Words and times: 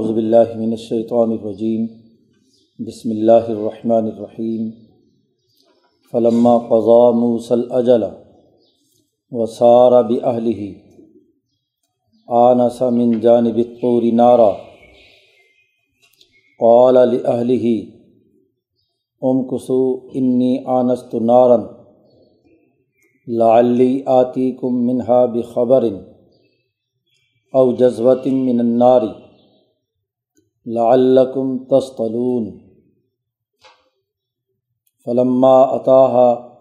اعوذ 0.00 0.12
باللہ 0.12 0.52
من 0.56 0.70
الشیطان 0.70 1.30
الرجیم 1.30 1.86
بسم 2.86 3.10
اللہ 3.10 3.48
الرحمن 3.48 4.06
الرحیم 4.06 4.70
فلما 6.12 6.56
قضا 6.68 7.10
موسى 7.16 7.54
الأجل 7.54 8.04
وسار 9.32 9.96
بأهله، 10.02 10.70
آنس 12.28 12.82
من 12.82 13.20
جانب 13.20 13.56
الطور 13.56 14.02
نارا. 14.22 14.48
قال 16.64 16.94
لأهله 16.94 17.76
امكثوا 19.22 19.88
إني 20.14 20.52
آنست 20.80 21.14
نارا 21.14 21.62
لعلی 23.26 24.02
آتیکم 24.18 24.84
منہا 24.86 25.24
بخبر 25.34 25.88
او 27.52 27.72
جذوت 27.72 28.26
من 28.26 28.60
النار. 28.60 29.02
لعلکم 30.74 31.58
تصطلون۔ 31.58 32.58
فلما 35.04 35.62
اطاها، 35.62 36.56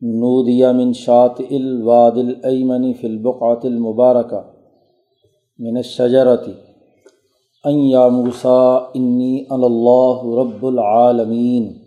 نودی 0.00 0.62
من 0.72 0.92
شاطئ 0.92 1.56
الواد 1.56 2.12
الایمن 2.12 2.92
فی 2.92 3.06
البقعة 3.06 3.60
المبارکہ 3.62 4.40
من 5.58 5.76
الشجرة 5.76 6.50
ان 7.64 7.78
یا 7.78 8.08
موسیٰ 8.08 8.90
انی 8.94 9.44
اللہ 9.50 10.40
رب 10.40 10.66
العالمین۔ 10.66 11.78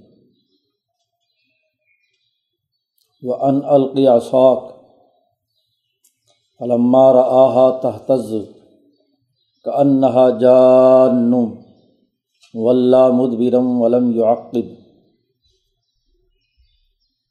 وان 3.23 3.59
القی 3.63 4.07
عصاک، 4.07 4.63
فلما 6.59 7.13
رآہا 7.13 7.79
تحتز 7.81 8.33
کأنہا 9.67 10.29
جان 10.29 11.33
ولا 12.53 13.09
مدبرم 13.09 13.81
ولم 13.81 14.11
يعقب 14.15 14.87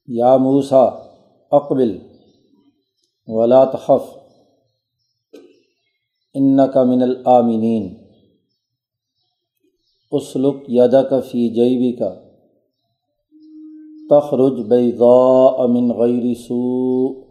یا 0.08 0.36
موسا 0.36 0.84
اقبل، 1.50 1.98
ولا 3.27 3.64
تخف، 3.64 4.19
انک 6.34 6.77
من 6.77 7.02
الآمنین۔ 7.02 7.94
اسلک 10.12 10.55
یدک 10.69 11.14
فی 11.30 11.48
جیبک۔ 11.48 12.03
تخرج 14.10 14.60
بیضاء 14.60 15.66
من 15.66 15.92
غیر 15.92 16.34
سوء۔ 16.34 17.27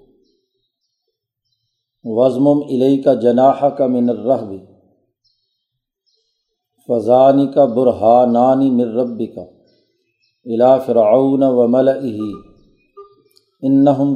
وزم 2.04 2.48
علیہ 2.48 3.04
کا 3.04 3.14
جناح 3.14 3.70
کا 3.70 3.88
من 3.88 4.10
الرحب۔ 4.10 4.75
فضانی 6.90 7.48
کا 7.48 7.66
برہانانی 7.66 8.70
من 8.70 8.98
رب 8.98 9.22
کا 9.36 9.42
الا 10.46 10.78
فرعون 10.78 11.44
و 11.44 11.68
ملئہ 11.68 12.22
انہم 13.62 14.16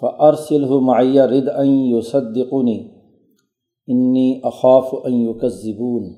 فارسلہ 0.00 0.78
معیہ 0.80 1.22
رد 1.22 1.48
ان 1.56 1.68
یصدقنی 1.68 2.78
انی 3.88 4.40
اخاف 4.44 4.94
ان 5.04 5.12
یکذبون 5.12 6.08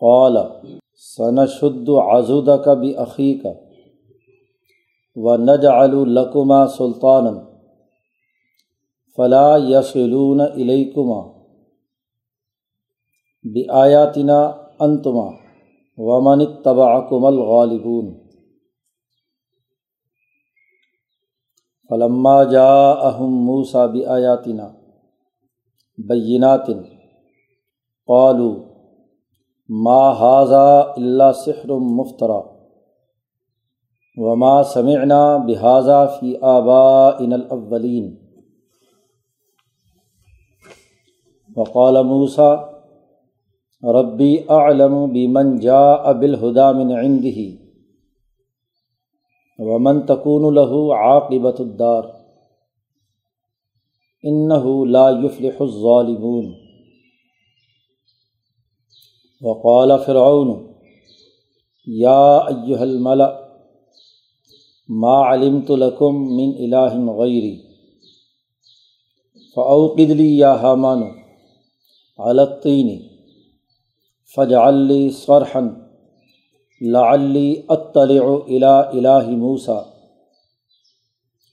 قال 0.00 0.36
سنشد 1.16 1.88
عضدک 1.88 2.68
بعقیق 2.68 3.46
و 5.16 5.36
نجعل 5.36 5.94
لکما 6.08 6.66
سلطانا 6.66 7.32
فلا 9.16 9.56
یصلون 9.58 10.40
الیکما 10.40 11.20
بآیاتنا 13.44 14.40
انتما 14.80 15.28
ومن 15.98 16.40
اتبعکم 16.40 17.24
الغالبون 17.24 18.23
فلما 21.94 22.44
جاءہم 22.44 23.34
موسیٰ 23.44 23.86
بآیاتنا 23.88 24.68
بینات 26.08 26.66
قالوا 28.06 28.54
ما 29.68 30.00
هذا 30.12 30.94
الا 30.96 31.32
سحر 31.32 31.72
مفترى 31.72 32.42
وما 34.18 34.62
سمعنا 34.62 35.36
بهذا 35.36 36.06
في 36.06 36.38
آبائنا 36.42 37.36
الاولین 37.36 38.14
وقال 41.56 42.02
موسیٰ 42.06 42.54
ربی 43.84 44.38
اعلم 44.50 45.12
بمن 45.12 45.58
جاء 45.58 46.12
بالهدى 46.12 46.72
من 46.72 46.92
عنده 46.92 47.63
ومن 49.58 50.06
تكون 50.06 50.54
له 50.54 50.96
عاقبۃ 50.96 51.60
الدار 51.60 52.04
انه 54.24 54.84
لعلی 76.80 77.54
اطلع 77.68 78.24
الى 78.28 78.66
الہ 78.66 79.36
موسیٰ 79.36 79.82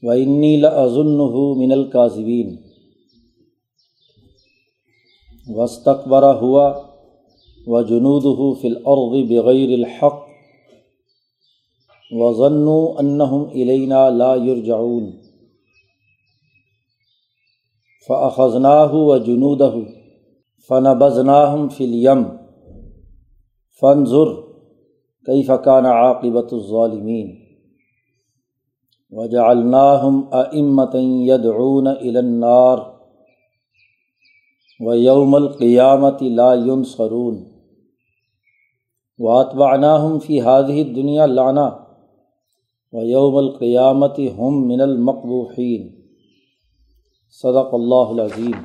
و 0.03 0.11
انی 0.11 0.55
لظنه 0.57 1.43
من 1.55 1.71
القاذبین 1.71 2.55
وسطبر 5.47 6.23
ہوا 6.35 6.65
و 7.67 7.81
جنود 7.83 8.25
فی 8.61 8.67
الارض 8.67 9.15
بغیر 9.29 9.73
الحق 9.73 10.19
و 12.11 12.33
ضنو 12.33 12.79
انہم 12.99 13.43
علینا 13.53 14.09
لا 14.11 14.33
یرجعون 14.43 15.09
فاخذناہ 18.07 18.93
و 18.95 19.17
جنودہ 19.25 19.73
فنبذناہم 20.69 21.67
فی 21.69 21.83
الیم 21.83 22.23
فنظر 23.81 24.39
کئی 25.27 25.43
فقان 25.43 25.85
عاقبۃ 25.85 26.51
الظالمین 26.51 27.27
وجا 29.11 29.43
الناہم 29.43 30.21
امت 30.33 30.95
یدعون 31.27 31.87
النار 31.87 32.77
و 34.79 34.93
یوم 34.95 35.35
القیامت 35.35 36.21
لا 36.21 36.53
ينصرون. 36.53 37.35
واتبعناہم 39.19 40.19
فی 40.19 40.39
هذه 40.41 40.81
الدنیا 40.81 41.25
لانا 41.25 41.69
و 42.93 43.03
یوم 43.03 43.35
القیامت 43.35 44.19
ہم 44.37 44.67
من 44.67 44.81
المقبوحین 44.81 45.89
صدق 47.43 47.73
اللہ 47.73 48.07
العظیم 48.09 48.57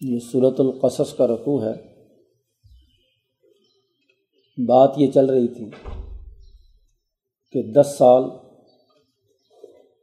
یہ 0.00 0.18
صورت 0.32 0.60
القصص 0.60 1.14
کا 1.14 1.26
رقوع 1.26 1.62
ہے۔ 1.62 1.87
بات 4.66 4.94
یہ 4.96 5.10
چل 5.10 5.26
رہی 5.26 5.48
تھی 5.48 5.70
کہ 7.50 7.62
دس 7.62 7.94
سال 7.98 8.24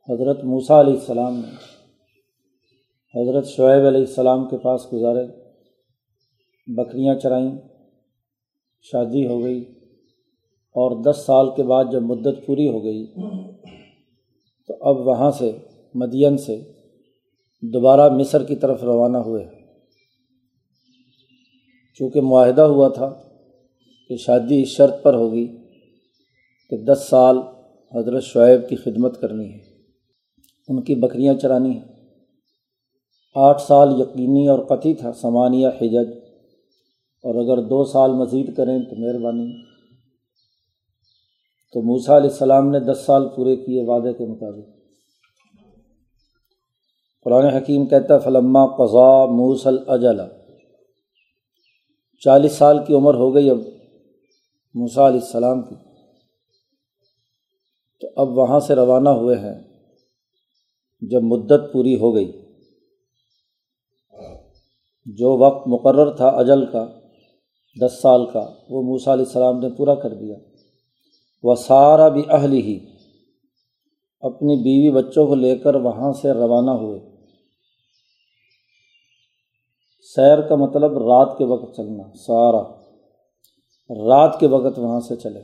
حضرت 0.09 0.43
موسیٰ 0.43 0.79
علیہ 0.79 0.93
السلام 0.93 1.35
نے 1.35 1.49
حضرت 3.15 3.47
شعیب 3.47 3.85
علیہ 3.85 3.99
السلام 3.99 4.49
کے 4.49 4.57
پاس 4.57 4.93
گزارے، 4.93 5.27
بکریاں 6.67 7.15
چرائیں، 7.15 7.51
شادی 8.81 9.27
ہو 9.27 9.43
گئی 9.43 9.61
اور 10.75 11.03
دس 11.03 11.23
سال 11.25 11.49
کے 11.55 11.63
بعد 11.63 11.85
جب 11.91 12.01
مدت 12.01 12.45
پوری 12.45 12.67
ہو 12.67 12.83
گئی 12.83 13.05
تو 14.67 14.77
اب 14.81 15.07
وہاں 15.07 15.31
سے، 15.31 15.57
مدین 15.93 16.37
سے 16.37 16.61
دوبارہ 17.61 18.09
مصر 18.09 18.43
کی 18.43 18.55
طرف 18.55 18.83
روانہ 18.83 19.17
ہوئے۔ 19.17 19.45
چونکہ 21.93 22.21
معاہدہ 22.21 22.61
ہوا 22.61 22.87
تھا 22.87 23.13
کہ 24.09 24.17
شادی 24.17 24.61
اس 24.61 24.67
شرط 24.67 25.03
پر 25.03 25.13
ہوگی 25.13 25.57
کہ 26.69 26.77
دس 26.77 27.07
سال 27.09 27.37
حضرت 27.95 28.23
شعیب 28.23 28.69
کی 28.69 28.75
خدمت 28.75 29.21
کرنی 29.21 29.53
ہے، 29.53 29.59
ان 30.67 30.81
کی 30.81 30.95
بکریاں 30.95 31.33
چرانی 31.33 31.69
ہیں۔ 31.69 31.95
آٹھ 33.35 33.61
سال 33.61 34.01
یقینی 34.01 34.47
اور 34.47 34.59
قطعی 34.59 34.93
تھا، 34.93 35.13
سمانیہ 35.13 35.67
حجج۔ 35.67 36.25
اور 37.23 37.35
اگر 37.35 37.61
دو 37.61 37.83
سال 37.83 38.11
مزید 38.11 38.55
کریں 38.55 38.79
تو 38.79 38.95
مہربانی۔ 38.95 39.65
تو 41.73 41.81
موسا 41.81 42.17
علیہ 42.17 42.29
السلام 42.29 42.69
نے 42.69 42.79
دس 42.79 43.03
سال 43.05 43.29
پورے 43.35 43.55
کیے 43.55 43.83
وعدے 43.83 44.13
کے 44.13 44.25
مطابق۔ 44.25 44.69
قرآن 47.23 47.45
حکیم 47.45 47.85
کہتا 47.85 48.17
فلما 48.17 48.65
قضا 48.67 49.25
موسل 49.25 49.75
اجلا 49.87 50.27
چالیس 52.19 52.51
سال 52.51 52.79
کی 52.87 52.93
عمر 52.93 53.13
ہو 53.13 53.35
گئی، 53.35 53.49
اب 53.49 53.57
موسا 54.75 55.07
علیہ 55.07 55.19
السلام 55.19 55.61
کی۔ 55.61 55.75
تو 58.01 58.07
اب 58.15 58.37
وہاں 58.37 58.59
سے 58.59 58.75
روانہ 58.75 59.09
ہوئے 59.09 59.35
ہیں۔ 59.35 59.61
جب 61.01 61.23
مدت 61.23 61.73
پوری 61.73 61.95
ہو 61.95 62.15
گئی۔ 62.15 62.31
جو 65.05 65.37
وقت 65.37 65.67
مقرر 65.67 66.11
تھا 66.11 66.27
اجل 66.27 66.65
کا، 66.65 66.99
دس 67.81 68.01
سال 68.01 68.25
کا، 68.25 68.53
وہ 68.69 68.81
موسا 68.81 69.13
علیہ 69.13 69.25
السلام 69.25 69.59
نے 69.59 69.69
پورا 69.69 69.95
کر 69.95 70.13
دیا۔ 70.13 70.35
وہ 71.43 71.55
سارا 71.55 72.09
بھی 72.09 72.23
اہل 72.29 72.53
ہی 72.53 72.79
اپنی 74.19 74.55
بیوی 74.55 75.03
بچوں 75.03 75.27
کو 75.27 75.35
لے 75.35 75.55
کر 75.55 75.75
وہاں 75.75 76.11
سے 76.11 76.31
روانہ 76.31 76.71
ہوئے۔ 76.71 76.99
سیر 80.15 80.41
کا 80.41 80.55
مطلب 80.55 80.97
رات 80.97 81.37
کے 81.37 81.45
وقت 81.45 81.75
چلنا۔ 81.75 82.03
سارا 82.13 82.84
رات 83.89 84.39
کے 84.39 84.47
وقت 84.47 84.79
وہاں 84.79 84.99
سے 84.99 85.15
چلے۔ 85.15 85.41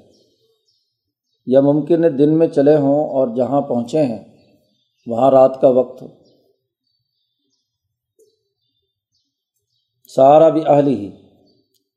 یا 1.45 1.61
ممکن 1.61 2.03
ہے 2.03 2.09
دن 2.09 2.37
میں 2.37 2.47
چلے 2.47 2.77
ہوں 2.77 3.09
اور 3.09 3.27
جہاں 3.35 3.61
پہنچے 3.61 4.03
ہیں، 4.03 4.37
وہاں 5.07 5.31
رات 5.31 5.61
کا 5.61 5.67
وقت 5.67 6.01
ہو۔ 6.01 6.07
سارا 10.15 10.49
بھی 10.49 10.61
اہل 10.67 10.87
ہی۔ 10.87 11.11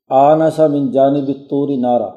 آنا 0.09 0.49
سا 0.49 0.67
من 0.67 0.91
جانب 0.91 1.31
توری 1.49 1.75
نارا۔ 1.75 2.09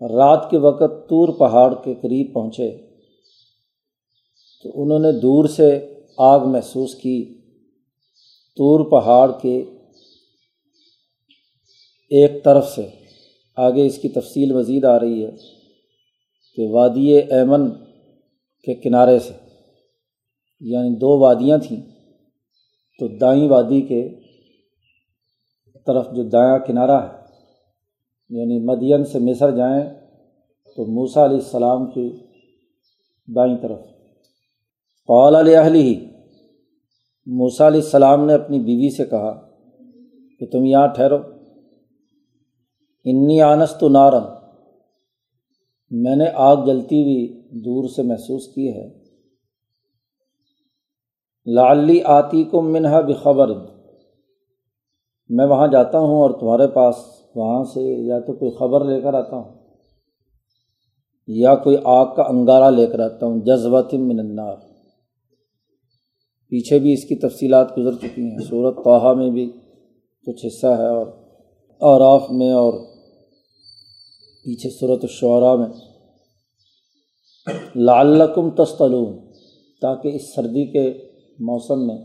رات 0.00 0.50
کے 0.50 0.58
وقت 0.58 1.08
طور 1.08 1.28
پہاڑ 1.28 1.74
کے 1.84 1.94
قریب 1.94 2.34
پہنچے۔ 2.34 2.76
تو 4.62 4.82
انہوں 4.82 4.98
نے 4.98 5.12
دور 5.12 5.44
سے 5.44 6.00
آگ 6.18 6.40
محسوس 6.40 6.94
کی۔ 6.94 7.38
طور 8.56 8.90
پہاڑ 8.90 9.32
کے 9.42 9.64
ایک 12.12 12.44
طرف 12.44 12.68
سے 12.68 12.88
آگے 13.56 13.86
اس 13.86 13.98
کی 13.98 14.08
تفصیل 14.08 14.52
مزید 14.52 14.84
آ 14.84 15.00
رہی 15.00 15.24
ہے 15.24 15.30
کہ 16.56 16.66
وادی 16.70 17.12
ایمن 17.16 17.70
کے 18.64 18.74
کنارے 18.74 19.18
سے 19.18 19.34
یعنی 20.60 20.96
دو 20.96 21.18
وادیاں 21.18 21.58
تھیں، 21.58 21.80
تو 22.98 23.08
دائیں 23.18 23.48
وادی 23.48 23.80
کے 23.80 24.08
طرف 25.86 26.06
جو 26.12 26.22
دایاں 26.22 26.58
کنارہ 26.58 27.00
ہے 27.02 27.16
یعنی 28.30 28.58
مدین 28.64 29.04
سے 29.04 29.18
مصر 29.18 29.50
جائیں 29.50 29.84
تو 30.76 30.84
موسا 30.84 31.24
علیہ 31.24 31.36
السلام 31.36 31.90
کی 31.90 32.08
دائیں 33.34 33.56
طرف۔ 33.56 33.80
قول 35.08 35.34
علیہ 35.34 35.58
ہی 35.58 35.94
موسا 37.26 37.66
علیہ 37.66 37.80
السلام 37.80 38.26
نے 38.26 38.34
اپنی 38.34 38.58
بیوی 38.58 38.90
سے 38.96 39.04
کہا 39.04 39.32
کہ 40.40 40.46
تم 40.46 40.64
یہاں 40.64 40.86
ٹھہرو۔ 40.86 41.41
انی 43.04 43.42
آنس 43.42 43.74
تو 43.80 43.88
نارن 43.88 44.22
میں 45.90 46.16
نے 46.16 46.24
آگ 46.34 46.56
جلتی 46.66 47.02
ہوئی 47.02 47.48
دور 47.64 47.88
سے 47.88 48.02
محسوس 48.02 48.46
کی 48.46 48.68
ہے۔ 48.68 49.02
لالی 51.46 52.00
آتی 52.04 52.44
کو 52.44 52.62
منہا 52.62 53.00
بخبر۔ 53.00 53.48
میں 55.28 55.46
وہاں 55.46 55.68
جاتا 55.68 55.98
ہوں 55.98 56.16
اور 56.16 56.30
تمہارے 56.30 56.68
پاس 56.68 56.94
وہاں 57.34 57.64
سے 57.64 57.80
یا 57.80 58.20
تو 58.20 58.32
کوئی 58.32 58.50
خبر 58.50 58.84
لے 58.84 59.00
کر 59.00 59.14
آتا 59.14 59.36
ہوں، 59.36 59.54
یا 61.26 61.54
کوئی 61.54 61.76
آگ 61.84 62.06
کا 62.16 62.22
انگارہ 62.22 62.70
لے 62.74 62.86
کر 62.86 63.00
آتا 63.00 63.26
ہوں۔ 63.26 63.40
جذبات 63.40 63.94
من 63.94 64.20
النار۔ 64.20 64.56
پیچھے 66.48 66.78
بھی 66.78 66.92
اس 66.92 67.04
کی 67.04 67.14
تفصیلات 67.14 67.78
گزر 67.78 67.92
چکی 67.92 68.22
ہیں۔ 68.22 68.38
صورت 68.38 68.76
توحہ 68.76 69.14
میں 69.14 69.30
بھی 69.30 69.52
کچھ 70.26 70.46
حصہ 70.46 70.66
ہے 70.66 70.88
اور 70.88 71.06
اوراف 71.78 72.30
میں 72.30 72.50
اور 72.50 72.91
پیچھے 74.44 74.70
صورت 74.70 75.00
الشعراء 75.02 75.54
میں، 75.54 75.68
لعلکم 77.76 78.50
تستلون 78.50 79.18
تاکہ 79.82 80.08
اس 80.08 80.34
سردی 80.34 80.66
کے 80.66 80.92
موسم 81.38 81.86
میں 81.86 81.98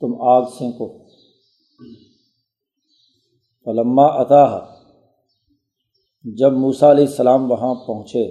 تم 0.00 0.20
آگ 0.20 0.42
سینکو۔ 0.58 0.86
علما 3.66 4.06
عطا 4.22 4.58
جب 6.24 6.52
موسا 6.52 6.90
علیہ 6.90 7.06
السلام 7.06 7.50
وہاں 7.50 7.74
پہنچے، 7.74 8.24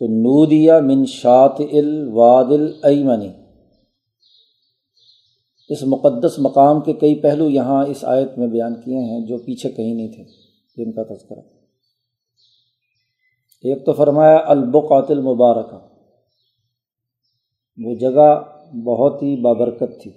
تو 0.00 0.06
نودیا 0.06 0.80
من 0.80 1.04
شاط 1.06 1.60
الواد 1.72 2.52
العمنی 2.52 3.28
اس 5.68 5.82
مقدس 5.82 6.38
مقام 6.38 6.80
کے 6.80 6.92
کئی 6.92 7.14
پہلو 7.14 7.48
یہاں 7.48 7.86
اس 7.86 8.04
آیت 8.04 8.38
میں 8.38 8.46
بیان 8.46 8.74
کیے 8.74 8.98
ہیں 8.98 9.26
جو 9.26 9.38
پیچھے 9.38 9.70
کہیں 9.70 9.94
نہیں 9.94 10.12
تھے۔ 10.12 10.43
جن 10.76 10.92
کا 10.92 11.14
تذکرہ۔ 11.14 11.40
ایک 13.62 13.86
تو 13.86 13.92
فرمایا 13.92 14.38
البقات 14.46 15.10
المبارکہ۔ 15.10 15.94
وہ 17.84 17.94
جگہ 17.94 18.42
بہت 18.84 19.22
ہی 19.22 19.40
بابرکت 19.40 20.02
تھی۔ 20.02 20.10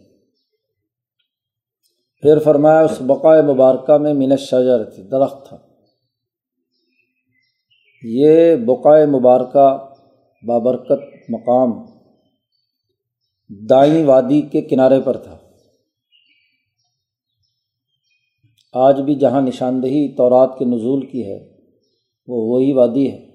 پھر 2.21 2.39
فرمایا، 2.39 2.79
اس 2.79 3.01
بقائے 3.01 3.41
مبارکہ 3.41 3.97
میں 3.97 4.13
من 4.13 4.37
شجر 4.37 4.83
تھی 4.83 5.03
درخت 5.03 5.47
تھا۔ 5.47 5.57
یہ 8.03 8.55
بقائے 8.55 9.05
مبارکہ 9.05 9.93
بابرکت 10.47 11.29
مقام 11.29 11.85
دائیں 13.69 14.05
وادی 14.05 14.41
کے 14.41 14.61
کنارے 14.61 15.01
پر 15.05 15.17
تھا۔ 15.17 15.37
آج 18.77 19.01
بھی 19.01 19.15
جہاں 19.15 19.41
نشاندہی 19.41 20.15
تورات 20.15 20.59
کے 20.59 20.65
نزول 20.65 21.05
کی 21.05 21.25
ہے، 21.25 21.49
وہ 22.27 22.49
وہی 22.49 22.73
وادی 22.73 23.11
ہے، 23.11 23.27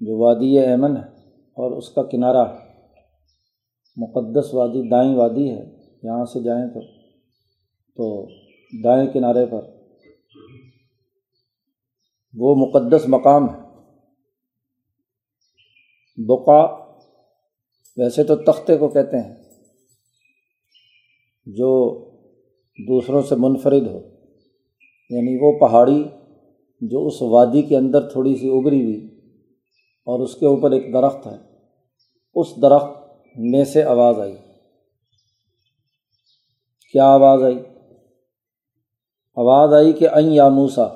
جو 0.00 0.18
وادی 0.18 0.58
ایمن 0.58 0.96
ہے 0.96 1.02
اور 1.30 1.76
اس 1.76 1.88
کا 1.88 2.02
کنارہ 2.02 2.44
مقدس 3.96 4.54
وادی، 4.54 4.88
دائیں 4.88 5.14
وادی 5.14 5.50
ہے، 5.50 5.64
یہاں 6.02 6.24
سے 6.24 6.42
جائیں 6.42 6.66
تو 6.74 6.80
تو 7.96 8.26
دائیں 8.84 9.06
کنارے 9.06 9.46
پر۔ 9.46 9.60
وہ 12.34 12.54
مقدس 12.54 13.08
مقام 13.08 13.54
ہے۔ 13.54 13.60
بقا 16.16 16.60
ویسے 17.96 18.24
تو 18.24 18.36
تختے 18.36 18.76
کو 18.76 18.88
کہتے 18.88 19.16
ہیں، 19.16 19.34
جو 21.46 21.70
دوسروں 22.88 23.22
سے 23.22 23.34
منفرد 23.34 23.86
ہو۔ 23.86 24.15
یعنی 25.10 25.38
وہ 25.40 25.58
پہاڑی 25.58 26.04
جو 26.80 27.06
اس 27.06 27.22
وادی 27.22 27.62
کے 27.62 27.76
اندر 27.76 28.08
تھوڑی 28.08 28.36
سی 28.36 28.48
ابری 28.48 28.82
ہوئی 28.82 29.08
اور 30.04 30.20
اس 30.20 30.34
کے 30.34 30.46
اوپر 30.46 30.70
ایک 30.70 30.92
درخت 30.92 31.26
ہے، 31.26 31.36
اس 32.34 32.62
درخت 32.62 32.90
میں 33.36 33.64
سے 33.64 33.82
آواز 33.82 34.20
آئی۔ 34.20 34.36
کیا 36.92 37.04
آواز 37.04 37.42
آئی؟ 37.42 37.58
آواز 39.36 39.74
آئی 39.74 39.92
کہ 39.92 40.08
این 40.08 40.32
یا 40.32 40.48
موسا 40.48 40.86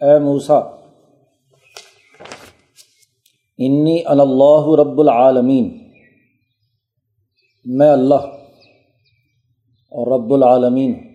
اے 0.00 0.18
موسا 0.18 0.60
انی 3.58 4.02
اللہ 4.04 4.80
رب 4.80 5.00
العالمین۔ 5.00 5.78
میں 7.64 7.90
اللہ 7.90 8.14
اور 8.14 10.18
رب 10.18 10.34
العالمین۔ 10.34 11.09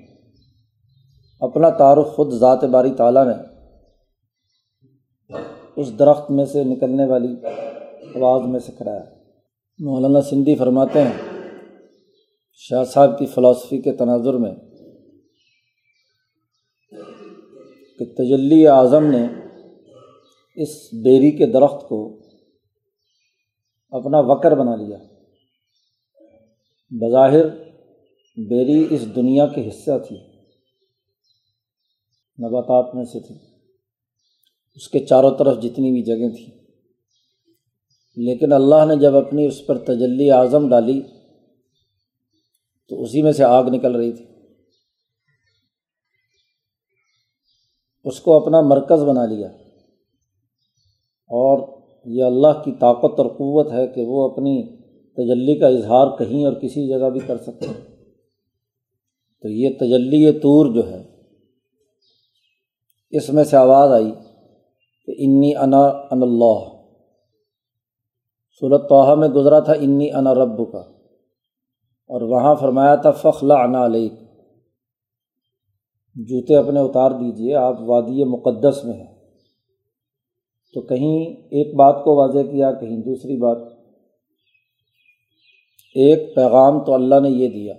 اپنا 1.41 1.69
تعارف 1.69 2.07
خود 2.07 2.33
ذات 2.33 2.63
باری 2.63 2.91
تعالیٰ 2.91 3.25
نے 3.27 3.33
اس 5.75 5.99
درخت 5.99 6.31
میں 6.31 6.45
سے 6.45 6.63
نکلنے 6.63 7.05
والی 7.05 7.35
آواز 8.15 8.47
میں 8.47 8.59
سے 8.59 8.71
کرایا 8.71 9.03
مولانا 9.79 10.21
سندھی 10.21 10.55
فرماتے 10.55 11.01
ہیں، 11.01 11.17
شاہ 12.53 12.83
صاحب 12.83 13.19
کی 13.19 13.25
فلاسفی 13.25 13.81
کے 13.81 13.91
تناظر 13.91 14.33
میں 14.33 14.51
کہ 17.99 18.05
تجلی 18.17 18.67
اعظم 18.67 19.05
نے 19.05 19.27
اس 20.55 20.93
بیری 20.93 21.31
کے 21.31 21.45
درخت 21.45 21.87
کو 21.87 22.19
اپنا 23.89 24.19
وکر 24.19 24.55
بنا 24.55 24.75
لیا۔ 24.75 24.97
بظاہر 26.91 27.45
بیری 28.37 28.87
اس 28.89 29.15
دنیا 29.15 29.47
کے 29.47 29.67
حصہ 29.67 29.91
تھی۔ 30.07 30.34
نباتات 32.39 32.95
میں 32.95 33.05
سے 33.05 33.19
تھی۔ 33.19 33.35
اس 34.75 34.87
کے 34.87 34.99
چاروں 34.99 35.31
طرف 35.37 35.63
جتنی 35.63 35.91
بھی 35.91 36.03
جگہیں 36.03 36.29
تھیں۔ 36.29 36.65
لیکن 38.15 38.53
اللہ 38.53 38.85
نے 38.87 38.95
جب 38.95 39.15
اپنی 39.15 39.45
اس 39.45 39.65
پر 39.65 39.77
تجلی 39.77 40.31
اعظم 40.31 40.69
ڈالی، 40.69 41.01
تو 42.87 43.01
اسی 43.01 43.21
میں 43.21 43.31
سے 43.31 43.43
آگ 43.43 43.63
نکل 43.63 43.95
رہی 43.95 44.11
تھی۔ 44.11 44.25
اس 48.03 48.19
کو 48.19 48.33
اپنا 48.33 48.61
مرکز 48.61 49.03
بنا 49.03 49.25
لیا۔ 49.25 49.47
اور 51.27 51.75
یہ 52.05 52.23
اللہ 52.23 52.63
کی 52.65 52.71
طاقت 52.71 53.19
اور 53.19 53.25
قوت 53.25 53.71
ہے 53.71 53.87
کہ 53.87 54.05
وہ 54.05 54.31
اپنی 54.31 54.77
تجلی 55.13 55.59
کا 55.59 55.67
اظہار 55.67 56.17
کہیں 56.17 56.45
اور 56.45 56.53
کسی 56.53 56.87
جگہ 56.87 57.09
بھی 57.09 57.19
کر 57.19 57.37
سکتے 57.37 57.67
ہیں 57.67 57.95
تو 59.41 59.49
یہ 59.49 59.69
تجلی 59.79 60.31
طور 60.31 60.73
جو 60.73 60.91
ہے 60.91 61.14
اس 63.09 63.29
میں 63.29 63.43
سے 63.43 63.57
آواز 63.57 63.91
آئی 63.91 64.11
کہ 65.05 65.13
انی 65.17 65.55
انا 65.55 65.85
ان 65.85 66.21
اللہ۔ 66.21 66.75
صورت 68.59 68.89
توحہ 68.89 69.15
میں 69.15 69.27
گزرا 69.27 69.59
تھا 69.59 69.73
انی 69.73 70.11
انا 70.11 70.33
رب 70.33 70.71
کا 70.71 70.79
اور 72.07 72.21
وہاں 72.21 72.55
فرمایا 72.55 72.95
تھا 72.95 73.11
فخلا 73.11 73.55
انا 73.55 73.85
علیہ 73.85 74.09
جوتے 76.15 76.55
اپنے 76.55 76.79
اتار 76.79 77.11
دیجیے 77.11 77.55
آپ 77.55 77.75
وادی 77.81 78.23
مقدس 78.23 78.83
میں 78.83 78.93
ہیں۔ 78.93 79.15
تو 80.73 80.81
کہیں 80.81 81.25
ایک 81.29 81.75
بات 81.75 82.03
کو 82.03 82.15
واضح 82.15 82.51
کیا، 82.51 82.71
کہیں 82.71 82.97
دوسری 82.97 83.37
بات۔ 83.37 83.57
ایک 85.95 86.35
پیغام 86.35 86.83
تو 86.85 86.93
اللہ 86.93 87.19
نے 87.19 87.29
یہ 87.29 87.47
دیا۔ 87.47 87.73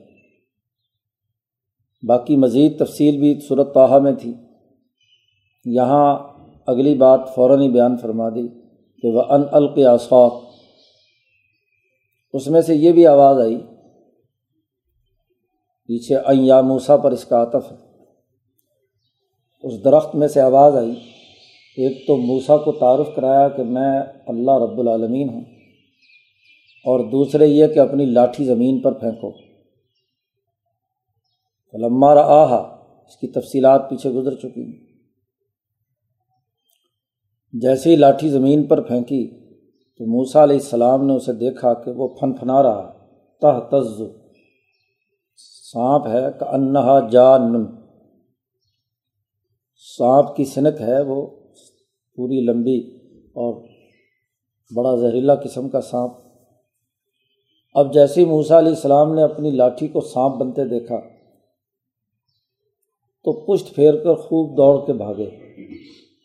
باقی 2.02 2.37
مزید 2.37 2.78
تفصیل 2.78 3.18
بھی 3.18 3.40
صورت 3.40 3.75
توحہ 3.75 3.99
میں 3.99 4.12
تھی۔ 4.12 4.35
یہاں 5.66 6.06
اگلی 6.68 6.94
بات 6.94 7.20
فوراً 7.35 7.61
ہی 7.61 7.68
بیان 7.68 7.96
فرما 7.96 8.28
دی 8.28 8.46
کہ 9.02 9.11
وہ 9.11 9.23
ان 9.30 9.42
القیاسوق 9.52 10.35
اس 12.35 12.46
میں 12.46 12.61
سے 12.61 12.75
یہ 12.75 12.92
بھی 12.92 13.06
آواز 13.06 13.40
آئی، 13.40 13.58
پیچھے 15.88 16.16
یا 16.35 16.61
موسا 16.61 16.96
پر 16.96 17.11
اس 17.12 17.25
کا 17.25 17.42
عطف۔ 17.42 17.70
ہے 17.73 17.76
اس 19.64 19.85
درخت 19.85 20.14
میں 20.14 20.28
سے 20.28 20.40
آواز 20.40 20.76
آئی، 20.76 20.94
ایک 21.78 22.06
تو 22.06 22.16
موسا 22.16 22.56
کو 22.56 22.73
تعارف 22.73 23.14
کرایا 23.16 23.49
کہ 23.49 23.62
میں 23.66 23.92
اللہ 24.26 24.58
رب 24.62 24.78
العالمین 24.80 25.28
ہوں، 25.28 25.44
اور 26.85 27.00
دوسرے 27.11 27.46
یہ 27.46 27.66
کہ 27.66 27.78
اپنی 27.78 28.04
لاٹھی 28.06 28.44
زمین 28.44 28.80
پر 28.80 28.92
پھینکو۔ 28.92 29.30
لمارا 31.75 32.23
آہا 32.35 32.62
اس 33.06 33.16
کی 33.16 33.28
تفصیلات 33.28 33.88
پیچھے 33.90 34.11
گزر 34.11 34.35
چکی 34.35 34.62
ہیں۔ 34.62 34.85
جیسے 37.62 37.90
ہی 37.90 37.96
لاٹھی 37.96 38.28
زمین 38.28 38.66
پر 38.66 38.80
پھینکی 38.80 39.50
تو 39.98 40.06
موسا 40.06 40.44
علیہ 40.44 40.56
السلام 40.56 41.06
نے 41.06 41.14
اسے 41.14 41.32
دیکھا 41.32 41.75
کہ 41.75 41.90
وہ 41.90 42.08
پھن 42.08 42.32
پھنا 42.32 42.62
رہا 42.62 42.92
تہ 43.40 43.60
تز 43.70 44.02
سانپ 45.72 46.06
ہے 46.06 46.22
کہ 46.40 46.44
انہا 46.54 47.08
جان۔ 47.08 47.66
سانپ 49.98 50.36
کی 50.36 50.44
سنک 50.44 50.80
ہے 50.80 51.02
وہ 51.02 51.26
پوری 52.16 52.40
لمبی 52.40 52.78
اور 53.26 53.64
بڑا 54.76 54.96
زہریلا 54.96 55.34
قسم 55.34 55.68
کا 55.68 55.80
سانپ۔ 55.80 56.12
اب 57.75 57.94
جیسے 57.94 58.20
ہی 58.20 58.26
موسا 58.26 58.58
علیہ 58.58 58.72
السلام 58.72 59.14
نے 59.14 59.22
اپنی 59.22 59.50
لاٹھی 59.50 59.88
کو 59.88 60.00
سانپ 60.00 60.34
بنتے 60.34 60.64
دیکھا 60.64 61.00
تو 63.25 63.32
پشت 63.32 63.75
پھیر 63.75 63.94
کر 63.96 64.14
خوب 64.14 64.56
دوڑ 64.56 64.86
کے 64.86 64.92
بھاگے۔ 64.92 65.30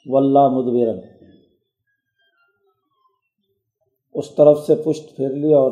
ولہ 0.05 0.47
مدبرن۔ 0.47 1.10
اس 4.13 4.35
طرف 4.35 4.59
سے 4.67 4.75
پشت 4.75 5.15
پھیر 5.15 5.29
لیا 5.29 5.57
اور 5.57 5.71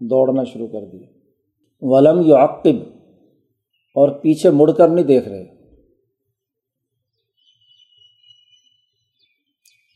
دوڑنا 0.00 0.44
شروع 0.44 0.68
کر 0.68 0.84
دیا۔ 0.84 1.06
ولم 1.80 2.22
یو 2.26 2.36
اور 3.94 4.08
پیچھے 4.08 4.50
مڑ 4.50 4.72
کر 4.72 4.88
نہیں 4.88 5.04
دیکھ 5.04 5.28
رہے۔ 5.28 5.44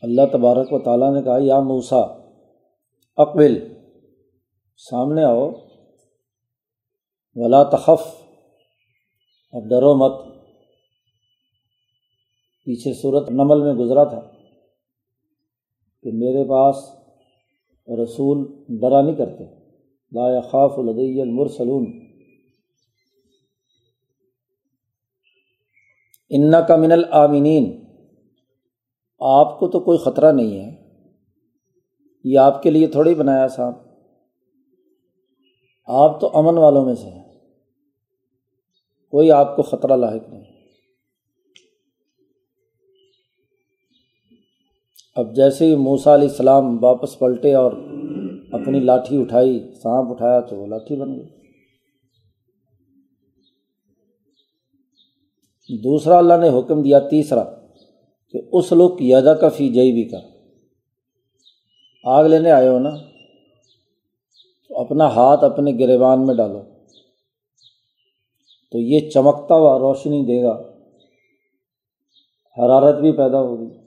اللہ 0.03 0.23
تبارک 0.33 0.73
و 0.73 0.79
تعالیٰ 0.79 1.15
نے 1.15 1.23
کہا، 1.23 1.37
یا 1.41 1.61
موسا 1.61 2.01
اقبل، 3.17 3.75
سامنے 4.77 5.25
آؤ۔ 5.25 5.51
ولا 7.35 7.63
تخف، 7.63 8.23
اب 9.53 9.63
ڈرو 9.69 9.95
مت۔ 9.95 10.13
پیچھے 12.65 12.95
صورت 12.95 13.31
نمل 13.31 13.61
میں 13.61 13.75
گزرا 13.75 14.05
تھا 14.05 14.21
کہ 16.03 16.11
میرے 16.13 16.49
پاس 16.49 17.06
رسول 17.89 18.65
ڈرا 18.81 19.03
نہیں 19.03 19.17
کرتے۔ 19.17 19.45
لا 20.13 20.41
خاف 20.41 20.79
الدی 20.79 21.21
المرسلون۔ 21.21 22.07
ان 26.31 26.53
کا 26.69 26.77
من 26.77 26.93
العامنین 26.93 27.85
آپ 29.21 29.59
کو 29.59 29.69
تو 29.69 29.81
کوئی 29.81 29.99
خطرہ 29.99 30.33
نہیں 30.33 30.61
ہے۔ 30.61 30.87
یہ 32.25 32.39
آپ 32.39 32.63
کے 32.63 32.71
لیے 32.71 32.87
تھوڑی 32.87 33.15
بنایا 33.15 33.49
صاحب۔ 33.49 33.75
آپ 35.85 36.21
تو 36.21 36.39
امن 36.39 36.59
والوں 36.59 36.85
میں 36.85 36.95
سے 36.95 37.09
ہیں۔ 37.09 37.25
کوئی 39.11 39.31
آپ 39.31 39.57
کو 39.57 39.63
خطرہ 39.63 39.97
لاحق 39.97 40.29
نہیں۔ 40.29 40.46
اب 45.17 45.37
جیسے 45.37 45.67
ہی 45.67 45.75
موسا 45.75 46.15
علیہ 46.15 46.29
السلام 46.29 46.85
واپس 46.85 47.19
پلٹے 47.19 47.55
اور 47.55 47.73
اپنی 48.53 48.81
لاٹھی 48.81 49.21
اٹھائی، 49.21 49.73
سانپ 49.83 50.11
اٹھایا 50.11 50.41
تو 50.41 50.57
وہ 50.57 50.67
لاٹھی 50.67 50.97
بن 50.97 51.15
گئی۔ 51.15 51.27
دوسرا 55.79 56.19
اللہ 56.19 56.35
نے 56.35 56.49
حکم 56.49 56.83
دیا، 56.83 56.99
تیسرا، 56.99 57.45
کہ 58.33 58.41
اس 58.53 58.73
لوگ 58.73 58.91
یادا 59.01 59.35
کا 59.35 59.49
فی 59.49 59.69
جئی 59.69 59.93
بھی 59.93 60.05
کا 60.05 60.19
آگ 62.05 62.25
لینے 62.25 62.51
آئے 62.51 62.69
ہو 62.69 62.79
نا؟ 62.79 62.91
تو 64.69 64.81
اپنا 64.81 65.07
ہاتھ 65.07 65.45
اپنے 65.45 65.73
گریبان 65.79 66.27
میں 66.27 66.35
ڈالو۔ 66.35 66.63
تو 68.73 68.79
یہ 68.79 69.11
چمکتا 69.11 69.55
ہوا 69.55 69.79
روشنی 69.79 70.25
دے 70.25 70.43
گا، 70.43 70.63
حرارت 72.59 73.01
بھی 73.01 73.13
پیدا 73.13 73.41
ہوگی۔ 73.41 73.86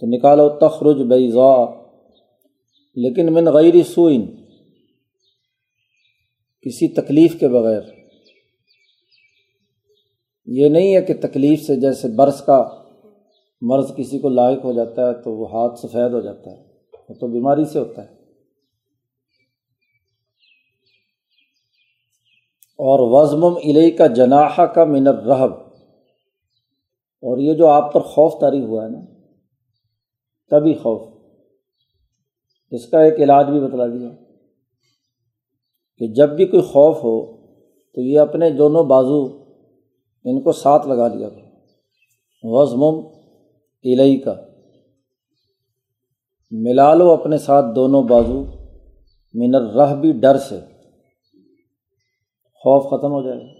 تو 0.00 0.06
نکالو 0.06 0.48
تخرج 0.48 1.02
بیضا، 1.02 1.64
لیکن 2.94 3.32
من 3.32 3.44
غیر 3.44 3.74
سوئن، 3.82 4.26
کسی 6.60 6.88
تکلیف 6.88 7.40
کے 7.40 7.48
بغیر۔ 7.48 7.80
یہ 10.46 10.68
نہیں 10.68 10.96
ہے 10.96 11.02
کہ 11.02 11.14
تکلیف 11.22 11.62
سے 11.62 11.76
جیسے 11.76 12.08
برس 12.08 12.40
کا 12.40 12.82
مرض 13.60 13.96
کسی 13.96 14.18
کو 14.18 14.28
لاحق 14.28 14.64
ہو 14.64 14.72
جاتا 14.72 15.08
ہے 15.08 15.14
تو 15.14 15.32
وہ 15.32 15.50
ہاتھ 15.50 15.78
سفید 15.78 16.12
ہو 16.12 16.20
جاتا 16.20 16.50
ہے، 16.50 16.56
وہ 17.08 17.14
تو 17.14 17.26
بیماری 17.26 17.64
سے 17.64 17.78
ہوتا 17.78 18.02
ہے۔ 18.02 18.20
اور 22.82 22.98
وزم 23.00 23.44
علیہ 23.44 23.96
کا 23.96 24.06
جناح 24.06 24.60
کا 24.64 24.84
منر 24.84 25.14
رحب 25.14 25.52
اور 27.22 27.38
یہ 27.38 27.54
جو 27.54 27.66
آپ 27.66 27.92
پر 27.92 28.00
خوف 28.00 28.40
طاری 28.40 28.60
ہوا 28.60 28.84
ہے 28.84 28.88
نا 28.88 29.19
تبھی 30.50 30.74
خوف۔ 30.74 31.08
اس 32.70 32.86
کا 32.86 33.00
ایک 33.00 33.14
علاج 33.14 33.46
بھی 33.46 33.60
بتلا 33.60 33.86
دیا۔ 33.86 34.08
کہ 35.98 36.06
جب 36.06 36.30
بھی 36.30 36.44
کوئی 36.44 36.62
خوف 36.62 36.96
ہو، 36.96 37.40
تو 37.94 38.00
یہ 38.00 38.20
اپنے 38.20 38.50
دونوں 38.50 38.84
بازو 38.84 39.44
ان 40.24 40.42
کو 40.42 40.52
ساتھ 40.52 40.88
لگا 40.88 41.08
لیا 41.08 41.28
کرو 41.28 41.50
وزم 42.42 43.06
الہی 43.84 44.16
کا 44.16 44.34
ملا 46.50 46.94
لو 46.94 47.10
اپنے 47.10 47.38
ساتھ 47.38 47.66
دونوں 47.76 48.02
بازو 48.02 48.44
منر 49.34 49.60
رہ 49.60 49.94
بھی 49.94 50.12
ڈر 50.12 50.38
سے۔ 50.38 50.60
خوف 52.54 52.84
ختم 52.90 53.12
ہو 53.12 53.22
جائے۔ 53.22 53.40
گا 53.40 53.52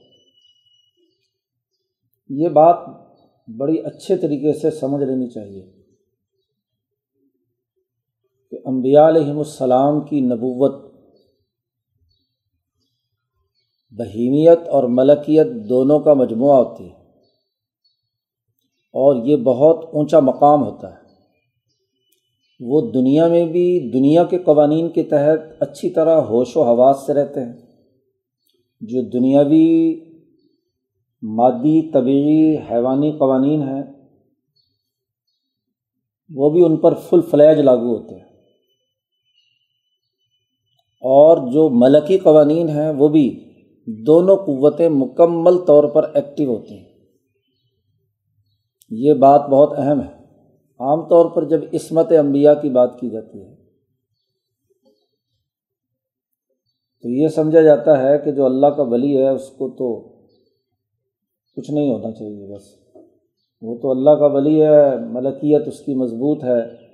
یہ 2.28 2.48
بات 2.48 2.76
بڑی 3.56 3.78
اچھے 3.78 4.16
طریقے 4.16 4.52
سے 4.52 4.70
سمجھ 4.70 5.04
لینی 5.04 5.28
چاہیے۔ 5.30 5.79
امبیا 8.70 9.08
علیہم 9.08 9.38
السلام 9.38 10.00
کی 10.00 10.20
نبوت، 10.20 10.90
بہیمیت 13.90 14.68
اور 14.68 14.84
ملکیت 14.84 15.46
دونوں 15.68 16.00
کا 16.00 16.14
مجموعہ 16.14 16.56
ہوتی 16.56 16.84
ہے 16.84 16.94
اور 18.92 19.26
یہ 19.26 19.36
بہت 19.36 19.84
اونچا 19.92 20.20
مقام 20.20 20.62
ہوتا 20.62 20.90
ہے۔ 20.90 21.00
وہ 22.60 22.90
دنیا 22.94 23.28
میں 23.28 23.46
بھی 23.46 23.90
دنیا 23.92 24.24
کے 24.24 24.38
قوانین 24.38 24.88
کے 24.88 25.02
تحت 25.02 25.62
اچھی 25.62 25.90
طرح 25.90 26.16
ہوش 26.20 26.56
و 26.56 26.62
حواس 26.62 27.06
سے 27.06 27.14
رہتے 27.14 27.44
ہیں۔ 27.44 27.52
جو 28.80 29.02
دنیاوی، 29.02 30.00
مادی 31.22 31.90
طبعی 31.90 32.56
حیوانی 32.56 33.12
قوانین 33.12 33.62
ہیں، 33.62 33.82
وہ 36.34 36.50
بھی 36.50 36.64
ان 36.64 36.76
پر 36.76 36.94
فل 36.94 37.20
فلیج 37.30 37.58
لاگو 37.58 37.96
ہوتے 37.96 38.14
ہیں۔ 38.14 38.29
اور 41.00 41.52
جو 41.52 41.68
ملکی 41.68 42.18
قوانین 42.18 42.68
ہیں 42.68 42.90
وہ 42.90 43.08
بھی 43.08 43.44
دونوں 43.86 44.36
قوتیں 44.36 44.88
مکمل 44.88 45.58
طور 45.58 45.84
پر 45.84 46.10
ایکٹیو 46.14 46.56
ہوتی 46.56 46.78
ہیں۔ 46.78 46.90
یہ 48.90 49.14
بات 49.14 49.40
بہت 49.40 49.72
اہم 49.76 50.00
ہے۔ 50.00 50.20
عام 50.80 51.08
طور 51.08 51.26
پر 51.30 51.44
جب 51.44 51.60
عصمت 51.72 52.12
انبیاء 52.20 52.54
کی 52.62 52.70
بات 52.70 53.00
کی 53.00 53.10
جاتی 53.10 53.42
ہے، 53.42 53.54
تو 57.02 57.08
یہ 57.08 57.28
سمجھا 57.28 57.60
جاتا 57.60 58.02
ہے 58.02 58.18
کہ 58.18 58.32
جو 58.32 58.44
اللہ 58.44 58.66
کا 58.66 58.82
ولی 58.82 59.16
ہے، 59.16 59.28
اس 59.28 59.48
کو 59.48 59.68
تو 59.68 60.08
کچھ 61.56 61.70
نہیں 61.70 61.90
ہونا 61.90 62.12
چاہیے 62.12 62.56
بس۔ 62.56 62.62
وہ 63.62 63.78
تو 63.78 63.90
اللہ 63.90 64.10
کا 64.10 64.26
ولی 64.26 64.62
ہے، 64.62 64.98
ملکیت 64.98 65.68
اس 65.68 65.80
کی 65.80 65.94
مضبوط 65.94 66.44
ہے۔ 66.44 66.89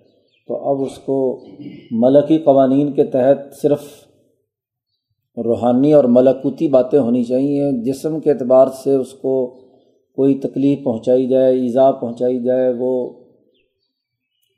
تو 0.46 0.70
اب 0.70 0.82
اس 0.82 0.98
کو 0.98 1.44
ملکی 1.90 2.38
قوانین 2.38 2.92
کے 2.92 3.04
تحت 3.04 3.54
صرف 3.62 3.82
روحانی 5.36 5.92
اور 5.92 6.04
ملکوتی 6.04 6.68
باتیں 6.68 6.98
ہونی 6.98 7.24
چاہیے، 7.24 7.82
جسم 7.84 8.20
کے 8.20 8.30
اعتبار 8.30 8.66
سے 8.66 8.94
اس 8.94 9.12
کو 9.12 9.46
کوئی 10.14 10.38
تکلیف 10.38 10.84
پہنچائی 10.84 11.28
جائے، 11.28 11.54
ایزا 11.54 11.92
پہنچائی 11.92 12.42
جائے، 12.42 12.72
وہ 12.78 13.10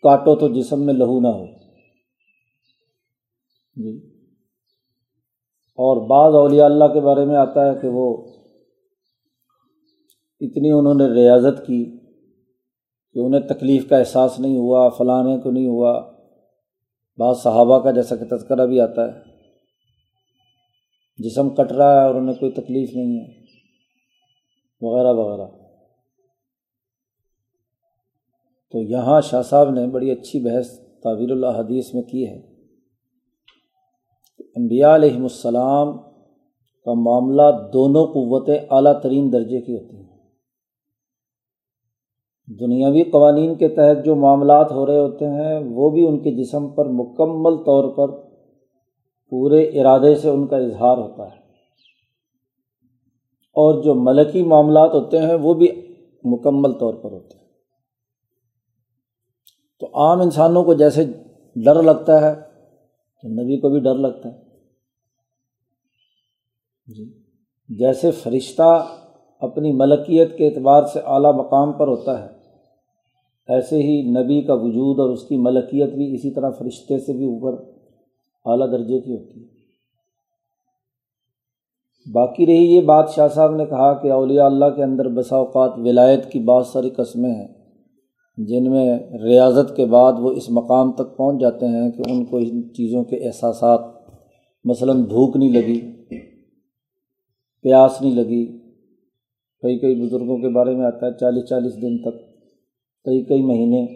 کاٹو 0.03 0.37
تو 0.37 0.49
جسم 0.49 0.87
میں 0.87 0.95
لہو 0.95 1.21
نہ 1.21 1.29
ہو۔ 1.29 1.47
جی۔ 3.77 3.99
اور 5.79 6.09
بعض 6.09 6.35
اولیاء 6.35 6.65
اللہ 6.65 6.85
کے 6.85 7.01
بارے 7.01 7.25
میں 7.25 7.37
آتا 7.37 7.67
ہے 7.67 7.75
کہ 7.83 7.89
وہ 7.89 8.17
اتنی 10.41 10.71
انہوں 10.71 10.95
نے 10.95 11.07
ریاضت 11.07 11.67
کی 11.67 11.98
کہ 13.13 13.19
انہیں 13.19 13.41
تکلیف 13.41 13.89
کا 13.89 13.99
احساس 13.99 14.41
نہیں 14.41 14.57
ہوا، 14.57 14.89
فلانے 14.89 15.39
کو 15.39 15.51
نہیں 15.51 15.67
ہوا۔ 15.67 16.13
بعض 17.19 17.37
صحابہ 17.37 17.79
کا 17.79 17.91
جیسا 17.91 18.17
کہ 18.17 18.37
تذکرہ 18.37 18.67
بھی 18.67 18.81
آتا 18.81 19.05
ہے۔ 19.05 19.39
جسم 21.17 21.51
کٹ 21.51 21.73
رہا 21.73 22.01
ہے 22.01 22.07
اور 22.07 22.15
انہیں 22.15 22.35
کوئی 22.35 22.53
تکلیف 22.53 22.95
نہیں 22.95 23.21
ہے۔ 23.21 23.45
وغیرہ 24.81 25.13
وغیرہ۔ 25.13 25.47
تو 28.73 28.83
یہاں 28.83 29.21
شاہ 29.21 29.43
صاحب 29.43 29.71
نے 29.71 29.87
بڑی 29.87 30.11
اچھی 30.11 30.41
بحث 30.41 30.79
تعبیر 30.79 31.31
اللہ 31.31 31.47
حدیث 31.47 31.95
میں 31.95 32.03
کی 32.03 32.29
ہے۔ 32.29 32.39
امبیا 34.57 34.95
علیہم 34.95 35.23
السلام 35.23 35.99
کا 36.85 36.93
معاملہ 36.95 37.71
دونوں 37.73 38.07
قوتیں 38.07 38.59
اعلیٰ 38.71 39.01
ترین 39.01 39.33
درجے 39.33 39.61
کی 39.61 39.75
ہوتی 39.75 39.97
ہیں۔ 39.97 40.08
دنیاوی 42.61 43.03
قوانین 43.03 43.55
کے 43.55 43.69
تحت 43.69 44.05
جو 44.05 44.17
معاملات 44.17 44.73
ہو 44.73 44.87
رہے 44.87 44.99
ہوتے 44.99 45.25
ہیں، 45.25 45.59
وہ 45.71 45.91
بھی 45.91 46.07
ان 46.07 46.19
کے 46.19 46.31
جسم 46.31 46.69
پر 46.69 46.87
مکمل 46.89 47.57
طور 47.57 47.97
پر 47.97 48.29
پورے 49.31 49.81
ارادے 49.81 50.15
سے 50.15 50.29
ان 50.29 50.47
کا 50.47 50.57
اظہار 50.57 50.97
ہوتا 50.99 51.23
ہے۔ 51.25 51.39
اور 53.55 53.83
جو 53.83 53.95
ملکی 53.95 54.43
معاملات 54.43 54.95
ہوتے 54.95 55.19
ہیں، 55.19 55.35
وہ 55.35 55.55
بھی 55.55 55.95
مکمل 56.25 56.73
طور 56.73 56.95
پر 56.95 57.13
ہوتے 57.13 57.39
ہیں۔ 57.39 57.45
تو 59.81 59.87
عام 59.95 60.21
انسانوں 60.21 60.65
کو 60.65 60.75
جیسے 60.75 61.05
ڈر 61.57 61.83
لگتا 61.83 62.21
ہے، 62.21 62.35
تو 63.23 63.29
نبی 63.29 63.61
کو 63.61 63.69
بھی 63.69 63.81
ڈر 63.81 63.95
لگتا 63.95 64.29
ہے۔ 64.29 64.39
جی۔ 66.95 67.23
جیسے 67.69 68.11
فرشتہ 68.11 68.87
اپنی 69.41 69.73
ملکیت 69.73 70.39
کے 70.39 70.47
اعتبار 70.47 70.83
سے 70.83 71.01
اعلیٰ 71.05 71.35
مقام 71.35 71.73
پر 71.73 71.89
ہوتا 71.89 72.25
ہے 72.25 72.38
ایسے 73.49 73.77
ہی 73.77 74.01
نبی 74.11 74.41
کا 74.43 74.55
وجود 74.55 74.99
اور 75.01 75.11
اس 75.11 75.23
کی 75.23 75.37
ملکیت 75.37 75.95
بھی 75.95 76.15
اسی 76.15 76.31
طرح 76.31 76.51
فرشتے 76.51 76.99
سے 76.99 77.13
بھی 77.13 77.25
اوپر 77.25 77.53
اعلیٰ 78.47 78.71
درجے 78.73 79.01
کی 79.01 79.13
ہوتی 79.13 79.41
ہے۔ 79.43 79.47
باقی 82.07 82.47
رہی 82.47 82.65
یہ 82.67 82.81
بات 82.81 83.11
شاہ 83.15 83.29
صاحب 83.29 83.57
نے 83.57 83.65
کہا 83.65 83.93
کہ 83.95 84.11
اولیاء 84.13 84.45
اللہ 84.45 84.65
کے 84.77 84.83
اندر 84.83 85.09
بسا 85.09 85.37
اوقات 85.37 85.79
ولایت 85.79 86.31
کی 86.33 86.39
بہت 86.39 86.67
ساری 86.67 86.91
قسمیں 86.91 87.31
ہیں، 87.31 87.49
جن 88.39 88.71
میں 88.71 88.99
ریاضت 89.23 89.77
کے 89.77 89.87
بعد 89.87 90.13
وہ 90.21 90.31
اس 90.31 90.51
مقام 90.51 90.93
تک 90.93 91.17
پہنچ 91.17 91.41
جاتے 91.41 91.67
ہیں 91.67 91.91
کہ 91.91 92.03
ان 92.11 92.25
کو 92.25 92.37
ان 92.37 92.63
چیزوں 92.75 93.05
کے 93.05 93.17
احساسات، 93.17 93.81
مثلاً 94.65 95.03
بھوک 95.03 95.37
نہیں 95.37 95.53
لگی، 95.53 95.81
پیاس 97.65 98.01
نہیں 98.03 98.15
لگی۔ 98.15 98.47
کئی 99.63 99.79
کئی 99.79 99.95
بزرگوں 100.03 100.39
کے 100.39 100.49
بارے 100.49 100.75
میں 100.75 100.87
آتا 100.87 101.07
ہے، 101.07 101.13
چالیس 101.21 101.49
چالیس 101.49 101.77
دن 101.83 101.99
تک 101.99 102.28
کئی 103.09 103.25
کئی 103.25 103.43
مہینے 103.43 103.87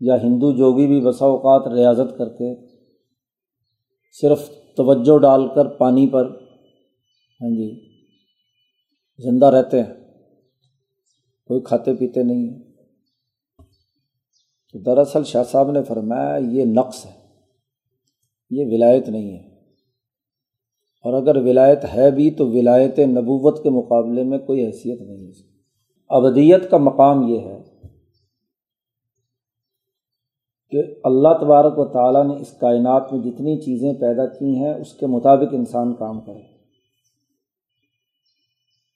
یا 0.00 0.16
ہندو 0.22 0.52
جوگی 0.52 0.86
بھی 0.86 1.00
بسا 1.00 1.24
اوقات 1.24 1.68
ریاضت 1.68 2.18
کر 2.18 2.28
کے 2.28 2.54
صرف 4.22 4.50
توجہ 4.76 5.18
ڈال 5.18 5.48
کر 5.54 5.66
پانی 5.66 6.08
پر 6.08 6.26
ہاں 7.40 7.50
جی 7.50 7.88
زندہ 9.18 9.46
رہتے 9.46 9.82
ہیں۔ 9.82 9.94
کوئی 11.46 11.60
کھاتے 11.60 11.94
پیتے 11.94 12.22
نہیں 12.22 12.48
ہیں۔ 12.48 12.62
تو 14.72 14.78
دراصل 14.78 15.24
شاہ 15.24 15.42
صاحب 15.42 15.70
نے 15.70 15.82
فرمایا، 15.82 16.36
یہ 16.36 16.64
نقص 16.64 17.06
ہے۔ 17.06 17.12
یہ 18.50 18.64
ولایت 18.66 19.08
نہیں 19.08 19.32
ہے۔ 19.32 19.48
اور 21.02 21.14
اگر 21.14 21.36
ولایت 21.36 21.84
ہے 21.94 22.10
بھی 22.10 22.30
تو 22.30 22.48
ولایت 22.48 22.98
نبوت 22.98 23.62
کے 23.62 23.70
مقابلے 23.70 24.24
میں 24.24 24.38
کوئی 24.38 24.66
حیثیت 24.66 25.00
نہیں 25.00 25.26
ہے۔ 25.26 25.52
ابدیت 26.08 26.70
کا 26.70 26.76
مقام 26.76 27.28
یہ 27.28 27.40
ہے 27.40 27.62
کہ 30.72 30.82
اللہ 31.04 31.28
تبارک 31.40 31.78
و 31.78 31.84
تعالیٰ 31.84 32.26
نے 32.26 32.34
اس 32.40 32.52
کائنات 32.52 33.12
میں 33.12 33.20
جتنی 33.20 33.60
چیزیں 33.60 33.92
پیدا 33.92 34.26
کی 34.26 34.56
ہیں، 34.56 34.74
اس 34.74 34.92
کے 34.92 35.06
مطابق 35.06 35.54
انسان 35.54 35.94
کام 35.94 36.20
کرے۔ 36.20 36.40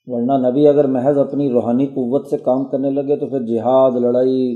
ورنہ 0.07 0.49
نبی 0.49 0.67
اگر 0.67 0.87
محض 0.87 1.17
اپنی 1.17 1.49
روحانی 1.49 1.85
قوت 1.85 2.27
سے 2.27 2.37
کام 2.37 2.65
کرنے 2.65 2.91
لگے 2.91 3.15
تو 3.15 3.27
پھر 3.27 3.41
جہاد، 3.41 3.91
لڑائی 3.91 4.51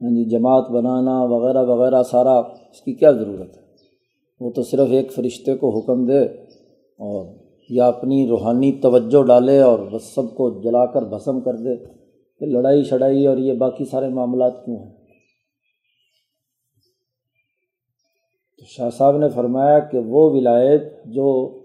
یعنی 0.00 0.24
جماعت 0.24 0.70
بنانا 0.70 1.22
وغیرہ 1.24 1.64
وغیرہ 1.64 2.02
سارا 2.02 2.38
اس 2.38 2.80
کی 2.80 2.92
کیا 2.92 3.10
ضرورت 3.10 3.56
ہے؟ 3.56 3.62
وہ 4.40 4.50
تو 4.50 4.62
صرف 4.62 4.88
ایک 4.90 5.12
فرشتے 5.12 5.56
کو 5.56 5.78
حکم 5.78 6.06
دے 6.06 6.24
اور 7.00 7.26
یا 7.70 7.86
اپنی 7.86 8.28
روحانی 8.28 8.72
توجہ 8.72 9.22
ڈالے 9.22 9.60
اور 9.60 9.78
بس 9.92 10.14
سب 10.14 10.34
کو 10.36 10.60
جلا 10.60 10.86
کر 10.86 11.02
بھسم 11.02 11.40
کر 11.40 11.56
دے 11.56 11.76
کہ 12.40 12.46
لڑائی، 12.46 12.82
شڑائی 12.82 13.26
اور 13.26 13.36
یہ 13.36 13.52
باقی 13.52 13.84
سارے 13.84 14.08
معاملات 14.08 14.64
کیوں 14.64 14.76
ہیں؟ 14.76 14.97
تو 18.58 18.64
شاہ 18.66 18.90
صاحب 18.90 19.16
نے 19.16 19.28
فرمایا 19.28 19.78
کہ 19.78 19.98
وہ 19.98 20.30
ولایت 20.30 20.82
جو 21.06 21.58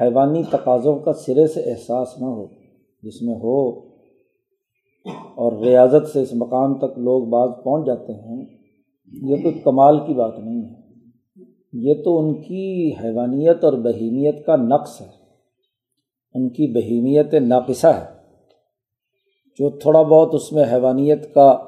حیوانی 0.00 0.42
تقاضوں 0.50 0.98
کا 0.98 1.12
سرے 1.12 1.46
سے 1.46 1.60
احساس 1.60 2.08
نہ 2.20 2.24
ہو، 2.24 2.46
جس 3.02 3.22
میں 3.22 3.34
ہو 3.34 3.70
اور 5.34 5.52
ریاضت 5.52 6.06
سے 6.06 6.22
اس 6.22 6.34
مقام 6.34 6.78
تک 6.78 6.98
لوگ 6.98 7.26
بعض 7.26 7.48
پہنچ 7.64 7.86
جاتے 7.86 8.12
ہیں، 8.12 8.46
یہ 9.22 9.36
کوئی 9.42 9.58
کمال 9.58 9.98
کی 10.06 10.14
بات 10.14 10.38
نہیں 10.38 10.62
ہے۔ 10.62 10.74
یہ 11.72 11.94
تو 12.04 12.18
ان 12.18 12.34
کی 12.42 12.92
حیوانیت 13.04 13.64
اور 13.64 13.72
بہیمیت 13.72 14.46
کا 14.46 14.56
نقص 14.56 15.00
ہے۔ 15.00 15.06
ان 16.34 16.48
کی 16.48 16.66
بہیمیت 16.74 17.34
ناقصہ 17.34 17.86
ہے۔ 17.86 18.14
جو 19.58 19.70
تھوڑا 19.70 20.02
بہت 20.02 20.34
اس 20.34 20.52
میں 20.52 20.64
حیوانیت 20.72 21.34
کا 21.34 21.64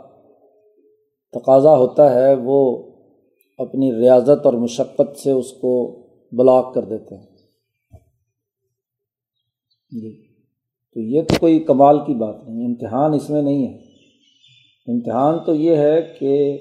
تقاضا 1.32 1.76
ہوتا 1.76 2.14
ہے، 2.14 2.34
وہ 2.34 2.82
اپنی 3.58 3.94
ریاضت 3.94 4.46
اور 4.46 4.52
مشقت 4.52 5.18
سے 5.18 5.30
اس 5.30 5.52
کو 5.52 6.02
بلاک 6.32 6.74
کر 6.74 6.84
دیتے 6.84 7.16
ہیں۔ 7.16 7.26
جی۔ 9.90 10.26
تو 10.94 11.00
یہ 11.00 11.22
تو 11.22 11.34
کوئی 11.40 11.58
کمال 11.58 11.98
کی 11.98 12.14
بات 12.14 12.48
نہیں، 12.48 12.66
امتحان 12.66 13.14
اس 13.14 13.30
میں 13.30 13.42
نہیں 13.42 13.66
ہے۔ 13.66 13.78
امتحان 14.86 15.38
تو 15.46 15.54
یہ 15.54 15.76
ہے 15.76 16.02
کہ 16.20 16.58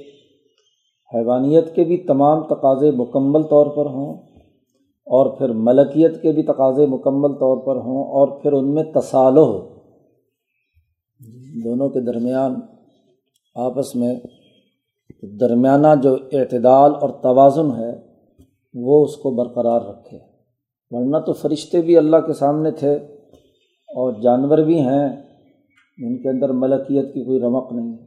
حیوانیت 1.14 1.76
کے 1.76 1.84
بھی 1.84 1.98
تمام 1.98 2.44
تقاضے 2.44 2.92
مکمل 2.92 3.44
طور 3.44 3.66
پر 3.66 3.86
ہوں 3.86 4.14
اور 5.06 5.38
پھر 5.38 5.50
ملکیت 5.50 6.22
کے 6.22 6.32
بھی 6.32 6.44
تقاضے 6.44 6.86
مکمل 6.86 7.34
طور 7.34 7.58
پر 7.58 7.76
ہوں 7.76 8.04
اور 8.04 8.42
پھر 8.42 8.54
ان 8.54 8.74
میں 8.74 8.84
تصالح 8.84 9.40
ہو۔ 9.40 9.76
جی۔ 11.20 11.64
دونوں 11.64 11.90
کے 11.90 12.00
درمیان 12.00 12.56
آپس 13.56 13.96
میں 13.96 14.16
درمیانہ 15.40 15.88
جو 16.04 16.18
اعتدال 16.34 16.92
اور 17.02 17.10
توازن 17.10 17.72
ہے، 17.72 18.16
وہ 18.74 19.04
اس 19.04 19.16
کو 19.16 19.32
برقرار 19.32 19.82
رکھے۔ 19.82 20.20
ورنہ 20.90 21.18
تو 21.18 21.34
فرشتے 21.34 21.82
بھی 21.82 21.98
اللہ 21.98 22.18
کے 22.18 22.34
سامنے 22.34 22.72
تھے 22.72 22.94
اور 23.88 24.22
جانور 24.22 24.58
بھی 24.58 24.80
ہیں 24.80 25.10
جن 25.98 26.22
کے 26.22 26.30
اندر 26.30 26.50
ملکیت 26.50 27.14
کی 27.14 27.24
کوئی 27.24 27.40
رمق 27.40 27.74
نہیں۔ 27.74 27.98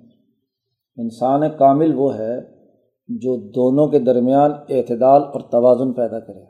انسان 0.97 1.41
کامل 1.59 1.95
وہ 1.95 2.19
ہے 2.19 2.41
جو 3.09 3.37
دونوں 3.37 3.89
کے 3.89 3.99
درمیان 3.99 4.53
اعتدال 4.69 5.23
اور 5.23 5.41
توازن 5.41 5.93
پیدا 5.93 6.21
کرے۔ 6.21 6.45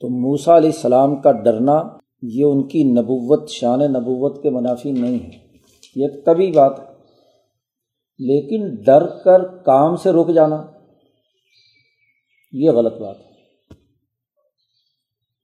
تو 0.00 0.08
موسا 0.08 0.56
علیہ 0.56 0.70
السلام 0.70 1.16
کا 1.16 1.32
ڈرنا 1.32 1.82
یہ 2.22 2.44
ان 2.44 2.68
کی 2.68 2.84
نبوت، 2.84 3.48
شان 3.48 3.78
نبوت 3.78 4.42
کے 4.42 4.50
منافی 4.50 4.92
نہیں 4.92 5.18
ہے۔ 5.18 5.30
یہ 5.96 6.06
ایک 6.06 6.24
طبی 6.24 6.52
بات 6.52 6.78
ہے۔ 6.78 6.87
لیکن 8.18 8.74
ڈر 8.74 9.06
کر 9.06 9.46
کام 9.46 9.96
سے 9.96 10.12
رک 10.12 10.28
جانا 10.34 10.66
یہ 12.52 12.70
غلط 12.70 12.92
بات 12.92 13.16
ہے۔ 13.16 13.28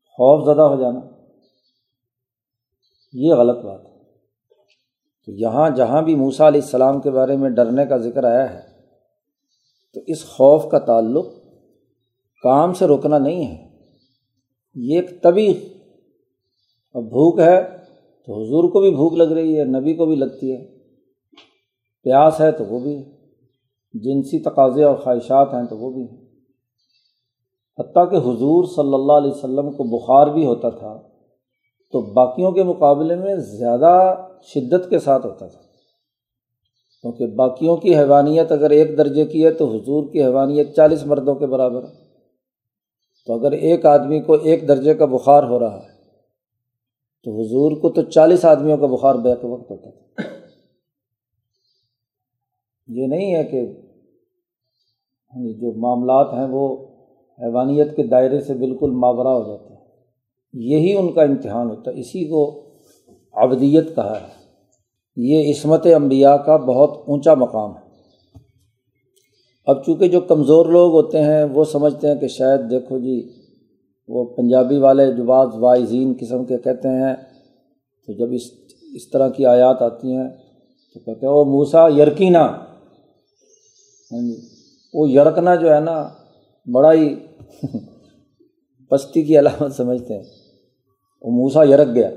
خوف 0.06 0.54
زدہ 0.54 0.62
ہو 0.62 0.80
جانا 0.80 1.00
یہ 3.12 3.34
غلط 3.34 3.64
بات 3.64 3.84
ہے۔ 3.84 3.94
تو 5.26 5.32
یہاں 5.32 5.70
جہاں 5.70 6.02
بھی 6.02 6.14
موسا 6.14 6.48
علیہ 6.48 6.60
السلام 6.60 7.00
کے 7.00 7.10
بارے 7.10 7.36
میں 7.36 7.50
ڈرنے 7.50 7.86
کا 7.86 7.96
ذکر 7.96 8.24
آیا 8.24 8.54
ہے، 8.54 8.62
تو 9.94 10.00
اس 10.06 10.24
خوف 10.24 10.70
کا 10.70 10.78
تعلق 10.78 11.26
کام 12.42 12.72
سے 12.72 12.86
روکنا 12.86 13.18
نہیں 13.18 13.46
ہے۔ 13.46 13.68
یہ 14.74 15.00
ایک 15.00 15.22
طبی 15.22 15.48
اب 16.94 17.02
بھوک 17.02 17.40
ہے 17.40 17.62
تو 18.26 18.42
حضور 18.42 18.70
کو 18.70 18.80
بھی 18.80 18.90
بھوک 18.90 19.12
لگ 19.12 19.32
رہی 19.32 19.58
ہے، 19.58 19.64
نبی 19.64 19.94
کو 19.94 20.06
بھی 20.06 20.16
لگتی 20.16 20.52
ہے۔ 20.52 20.73
پیاس 22.04 22.40
ہے 22.40 22.52
تو 22.52 22.64
وہ 22.64 22.80
بھی، 22.80 23.04
جنسی 23.94 24.38
تقاضے 24.38 24.84
اور 24.84 24.96
خواہشات 24.96 25.54
ہیں 25.54 25.64
تو 25.70 25.76
وہ 25.76 25.90
بھی۔ 25.90 26.02
حتیٰ 27.78 28.10
کہ 28.10 28.16
حضور 28.16 28.64
صلی 28.64 28.94
اللہ 28.94 29.12
علیہ 29.12 29.30
وسلم 29.30 29.72
کو 29.72 29.98
بخار 29.98 30.26
بھی 30.26 30.46
ہوتا 30.46 30.70
تھا، 30.70 31.02
تو 31.92 32.00
باقیوں 32.00 32.52
کے 32.52 32.62
مقابلے 32.62 33.16
میں 33.16 33.36
زیادہ 33.36 34.14
شدت 34.42 34.90
کے 34.90 34.98
ساتھ 34.98 35.26
ہوتا 35.26 35.46
تھا۔ 35.46 35.60
کیونکہ 37.02 37.26
باقیوں 37.26 37.76
کی 37.76 37.96
حیوانیت 37.96 38.52
اگر 38.52 38.70
ایک 38.70 38.98
درجے 38.98 39.24
کی 39.24 39.44
ہے 39.44 39.50
تو 39.50 39.66
حضور 39.66 40.12
کی 40.12 40.22
حیوانیت 40.22 40.76
چالیس 40.76 41.06
مردوں 41.06 41.34
کے 41.34 41.46
برابر۔ 41.46 41.82
ہے 41.82 42.04
تو 43.26 43.34
اگر 43.34 43.52
ایک 43.52 43.86
آدمی 43.86 44.20
کو 44.20 44.32
ایک 44.32 44.68
درجے 44.68 44.94
کا 44.94 45.04
بخار 45.06 45.42
ہو 45.42 45.60
رہا 45.60 45.76
ہے، 45.76 45.88
تو 47.24 47.40
حضور 47.40 47.72
کو 47.72 47.90
تو 47.90 48.02
چالیس 48.02 48.44
آدمیوں 48.44 48.76
کا 48.76 48.86
بخار 48.86 49.14
بیک 49.14 49.44
وقت 49.44 49.70
ہوتا 49.70 49.90
تھا۔ 49.90 50.22
یہ 52.88 53.06
نہیں 53.06 53.34
ہے 53.34 53.44
کہ 53.44 53.56
یعنی 53.56 55.54
جو 55.54 55.78
معاملات 55.78 56.32
ہیں 56.32 56.46
وہ 56.50 56.86
حیوانیت 57.38 57.96
کے 57.96 58.02
دائرے 58.02 58.40
سے 58.40 58.54
بالکل 58.54 58.90
ماورا 58.90 59.32
ہو 59.32 59.42
جاتا 59.46 59.74
ہے 59.74 59.78
یہی 60.52 60.96
ان 60.96 61.12
کا 61.12 61.22
امتحان 61.22 61.70
ہوتا 61.70 61.90
ہے۔ 61.90 62.00
اسی 62.00 62.28
کو 62.28 62.64
ابدیت 63.32 63.94
کہا 63.94 64.16
ہے۔ 64.20 64.44
یہ 65.16 65.50
عصمت 65.50 65.86
انبیاء 65.96 66.36
کا 66.36 66.56
بہت 66.56 66.90
اونچا 67.08 67.34
مقام 67.34 67.70
ہے۔ 67.76 67.84
اب 69.66 69.84
چونکہ 69.84 70.08
جو 70.08 70.20
کمزور 70.20 70.66
لوگ 70.66 70.92
ہوتے 70.92 71.22
ہیں 71.22 71.44
وہ 71.44 71.64
سمجھتے 71.64 72.08
ہیں 72.08 72.14
کہ 72.14 72.28
شاید 72.28 72.70
دیکھو 72.70 72.98
جی 72.98 73.28
وہ 74.08 74.24
پنجابی 74.24 74.78
والے 74.78 75.12
جو 75.12 75.24
بعض 75.24 75.48
وائزین 75.54 76.14
قسم 76.20 76.44
کے 76.44 76.58
کہتے 76.58 76.88
ہیں، 76.88 77.14
تو 78.06 78.12
جب 78.12 78.32
اس 78.32 78.42
اس 78.94 79.10
طرح 79.10 79.28
کی 79.28 79.46
آیات 79.46 79.82
آتی 79.82 80.16
ہیں 80.16 80.28
تو 80.94 81.00
کہتے 81.00 81.26
ہیں 81.26 81.32
وہ 81.32 81.44
موسا 81.44 81.88
یرکینہ 81.88 82.73
ہاں 84.14 84.22
جی۔ 84.22 84.40
وہ 84.94 85.10
یرکنا 85.10 85.54
جو 85.54 85.74
ہے 85.74 85.80
نا، 85.80 86.08
بڑا 86.72 86.92
ہی 86.92 87.14
پستی 88.90 89.22
کی 89.22 89.38
علامت 89.38 89.72
سمجھتے 89.72 90.14
ہیں۔ 90.14 90.22
وہ 91.22 91.30
موسا 91.30 91.64
یرک 91.64 91.94
گیا۔ 91.94 92.08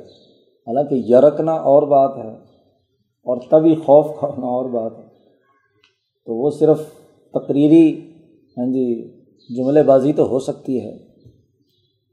حالانکہ 0.68 0.96
یرکنا 0.96 1.52
اور 1.52 1.84
بات 1.84 2.18
ہے 2.18 2.32
اور 3.26 3.38
تبھی 3.52 3.76
خوف 3.76 4.20
کھانا 4.20 4.48
اور 4.48 4.66
بات 4.66 4.98
ہے۔ 4.98 5.04
تو 6.26 6.44
وہ 6.44 6.50
صرف 6.50 6.82
تقریری 7.34 8.12
ہاں 8.58 8.66
جی 8.66 9.12
جملے 9.56 9.84
بازی 9.84 10.14
تو 10.14 10.28
ہو 10.28 10.40
سکتی 10.40 10.82
ہے۔ 10.82 10.98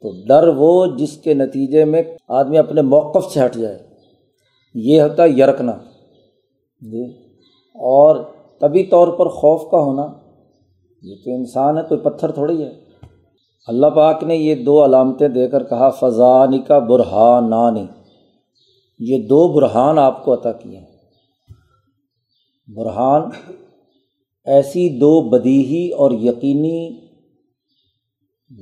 تو 0.02 0.12
ڈر 0.28 0.48
وہ 0.48 0.86
جس 0.86 1.16
کے 1.16 1.34
نتیجے 1.34 1.84
میں 1.84 2.02
آدمی 2.28 2.58
اپنے 2.58 2.82
موقف 2.82 3.32
سے 3.32 3.44
ہٹ 3.44 3.54
جائے۔ 3.54 3.78
یہ 4.74 5.02
ہوتا 5.02 5.22
ہے 5.22 5.28
یرکنا۔ 5.28 5.72
جی۔ 6.80 7.04
اور 7.74 8.33
طبی 8.64 8.84
طور 8.84 9.08
پر 9.08 9.28
خوف 9.28 9.70
کا 9.70 9.78
ہونا، 9.78 10.12
یہ 11.02 11.14
تو 11.24 11.30
انسان 11.30 11.78
ہے 11.78 11.82
کوئی 11.88 12.00
پتھر 12.00 12.30
تھوڑی 12.30 12.62
ہے۔ 12.62 12.72
اللہ 13.66 13.86
پاک 13.86 14.24
نے 14.24 14.36
یہ 14.36 14.54
دو 14.54 14.84
علامتیں 14.84 15.28
دے 15.28 15.48
کر 15.48 15.64
کہا 15.64 15.90
فضانی 15.90 16.58
کا 16.58 16.78
برہانانی 16.78 17.86
یہ 18.98 19.28
دو 19.28 19.48
برہان 19.48 19.98
آپ 19.98 20.24
کو 20.24 20.34
عطا 20.34 20.52
کیے 20.52 20.78
ہیں۔ 20.78 20.86
برہان 22.76 23.22
ایسی 24.44 24.98
دو 24.98 25.20
بدیہی 25.20 25.90
اور 25.90 26.10
یقینی 26.10 27.06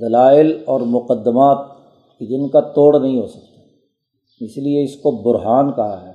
دلائل 0.01 0.63
اور 0.65 0.81
مقدمات 0.81 1.57
جن 2.19 2.49
کا 2.49 2.59
توڑ 2.59 2.99
نہیں 2.99 3.21
ہو 3.21 3.27
سکتا۔ 3.27 3.61
اس 4.39 4.57
لیے 4.57 4.83
اس 4.83 4.95
کو 4.95 5.11
برہان 5.11 5.71
کہا 5.71 6.07
ہے، 6.07 6.13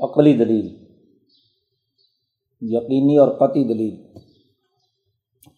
عقلی 0.00 0.32
دلیل۔ 0.32 0.83
یقینی 2.68 3.16
اور 3.16 3.28
قطعی 3.28 3.64
دلیل 3.64 3.96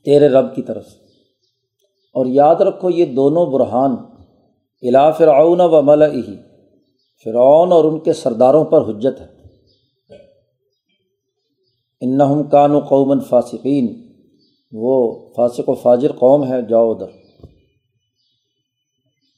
تیرے 0.05 0.29
رب 0.29 0.55
کی 0.55 0.63
طرف 0.63 0.87
سے۔ 0.87 1.05
اور 2.15 2.27
یاد 2.27 2.55
رکھو 2.55 2.91
یہ 2.91 3.05
دونوں 3.05 3.47
برہان 3.47 3.91
الا 4.83 5.11
فرعون 5.11 5.61
و 5.61 5.83
ملئی 5.83 6.37
فرعون 7.25 7.73
اور 7.73 7.85
ان 7.85 8.01
کے 8.01 8.13
سرداروں 8.13 8.65
پر 8.65 8.81
حجت 8.81 9.21
ہے۔ 9.21 9.27
انہم 12.01 12.43
کان 12.43 12.71
و 12.71 12.81
قومن 12.81 13.21
فاسقین، 13.21 14.11
وہ 14.73 15.29
فاسق 15.37 15.69
و 15.69 15.75
فاجر 15.75 16.13
قوم 16.13 16.45
ہے 16.45 16.63
جاؤ 16.63 16.93
ادھر۔ 16.93 17.07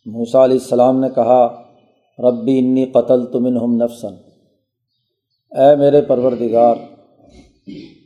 موسا 0.07 0.45
علیہ 0.45 0.59
السلام 0.63 1.01
نے 1.01 1.09
کہا، 1.15 1.63
ربی 2.19 2.59
انی 2.59 2.87
قتل 2.87 3.27
تمن 3.27 3.57
ہم 3.57 3.77
نفسن 3.77 4.15
اے 5.51 5.77
میرے 5.77 6.03
پروردگار 6.03 6.77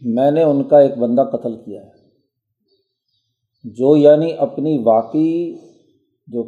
میں 0.04 0.30
نے 0.30 0.42
ان 0.42 0.64
کا 0.64 0.80
ایک 0.80 0.98
بندہ 0.98 1.22
قتل 1.22 1.56
کیا 1.56 1.82
ہے۔ 1.82 2.02
جو 3.64 3.96
یعنی 3.96 4.32
اپنی 4.38 4.78
واقعی 4.84 5.54
جو 6.26 6.42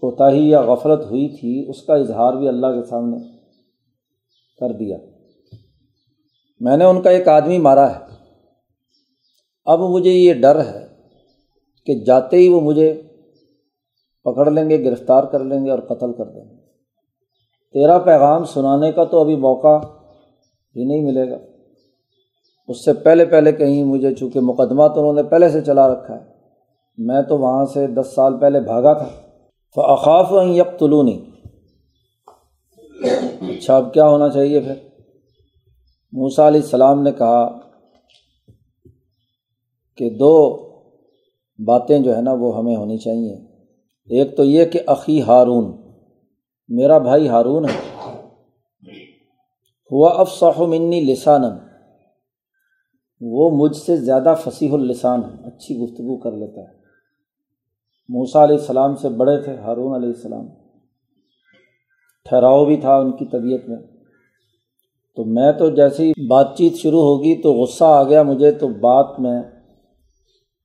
کوتاہی 0.00 0.50
یا 0.50 0.62
غفلت 0.62 1.10
ہوئی 1.10 1.28
تھی، 1.28 1.70
اس 1.70 1.82
کا 1.82 1.94
اظہار 1.94 2.32
بھی 2.32 2.48
اللہ 2.48 2.66
کے 2.66 2.88
سامنے 2.88 3.16
کر 4.60 4.72
دیا۔ 4.72 4.98
میں 6.60 6.76
نے 6.76 6.84
ان 6.84 7.02
کا 7.02 7.10
ایک 7.10 7.28
آدمی 7.28 7.58
مارا 7.58 7.94
ہے۔ 7.94 7.98
اب 9.64 9.80
مجھے 9.80 10.10
یہ 10.10 10.34
ڈر 10.34 10.60
ہے 10.60 10.86
کہ 11.86 12.04
جاتے 12.04 12.36
ہی 12.36 12.48
وہ 12.48 12.60
مجھے 12.60 13.02
پکڑ 14.24 14.50
لیں 14.50 14.70
گے، 14.70 14.84
گرفتار 14.84 15.24
کر 15.24 15.44
لیں 15.44 15.64
گے 15.64 15.70
اور 15.70 15.78
قتل 15.78 16.12
کر 16.12 16.24
دیں 16.24 16.50
گے۔ 16.50 16.56
تیرا 17.72 17.98
پیغام 17.98 18.44
سنانے 18.44 18.92
کا 18.92 19.04
تو 19.04 19.20
ابھی 19.20 19.36
موقع 19.36 19.76
ہی 20.76 20.84
نہیں 20.84 21.04
ملے 21.04 21.30
گا۔ 21.30 21.55
اس 22.68 22.84
سے 22.84 22.92
پہلے 22.92 23.24
پہلے 23.24 23.52
کہیں 23.52 23.84
مجھے 23.84 24.14
چونکہ 24.14 24.40
مقدمہ 24.40 24.88
تو 24.88 25.00
انہوں 25.00 25.12
نے 25.12 25.22
پہلے 25.22 25.48
سے 25.48 25.60
چلا 25.60 25.92
رکھا 25.92 26.14
ہے، 26.14 26.24
میں 26.98 27.22
تو 27.22 27.38
وہاں 27.38 27.64
سے 27.64 27.86
دس 27.86 28.14
سال 28.14 28.38
پہلے 28.38 28.60
بھاگا 28.60 28.92
تھا۔ 28.92 29.08
فاقاف 29.74 30.32
یکلونی 30.56 31.24
اچھا 33.40 33.76
اب 33.76 33.94
کیا 33.94 34.08
ہونا 34.08 34.28
چاہیے 34.28 34.60
پھر؟ 34.60 34.74
موسا 36.12 36.48
علیہ 36.48 36.60
السلام 36.60 37.02
نے 37.02 37.12
کہا 37.12 37.58
کہ 39.96 40.10
دو 40.10 40.56
باتیں 41.58 41.98
جو 41.98 42.16
ہے 42.16 42.20
نا 42.20 42.32
وہ 42.32 42.56
ہمیں 42.58 42.76
ہونی 42.76 42.98
چاہیے۔ 42.98 43.34
ایک 44.08 44.36
تو 44.36 44.44
یہ 44.44 44.64
کہ 44.64 44.80
عقی 44.86 45.22
ہارون، 45.22 45.76
میرا 46.68 46.98
بھائی 46.98 47.28
ہارون 47.28 47.64
ہے۔ 47.64 47.78
ہوا 49.92 50.10
افساح 50.10 50.62
منی 50.62 51.00
لسان 51.00 51.42
وہ 53.20 53.50
مجھ 53.50 53.76
سے 53.76 53.96
زیادہ 53.96 54.34
فصیح 54.44 54.72
السان 54.72 55.20
ہے، 55.24 55.46
اچھی 55.46 55.78
گفتگو 55.78 56.16
کر 56.16 56.32
لیتا 56.32 56.60
ہے۔ 56.60 56.76
موسا 58.08 58.44
علیہ 58.44 58.56
السلام 58.56 58.96
سے 58.96 59.08
بڑے 59.08 59.40
تھے، 59.42 59.56
ہارون 59.56 59.94
علیہ 59.94 60.08
السلام۔ 60.08 60.46
ٹھہراؤ 62.24 62.64
بھی 62.64 62.76
تھا 62.76 62.96
ان 62.96 63.12
کی 63.12 63.24
طبیعت 63.24 63.68
میں۔ 63.68 63.76
تو 65.16 65.24
میں 65.24 65.52
تو 65.52 65.70
جیسے 65.70 66.06
ہی 66.06 66.26
بات 66.26 66.56
چیت 66.56 66.74
شروع 66.74 67.00
ہوگی 67.00 67.42
تو 67.42 67.54
غصہ 67.54 67.84
آ 67.84 68.02
گیا 68.02 68.22
مجھے، 68.22 68.52
تو 68.52 68.68
بات 68.68 69.20
میں 69.20 69.42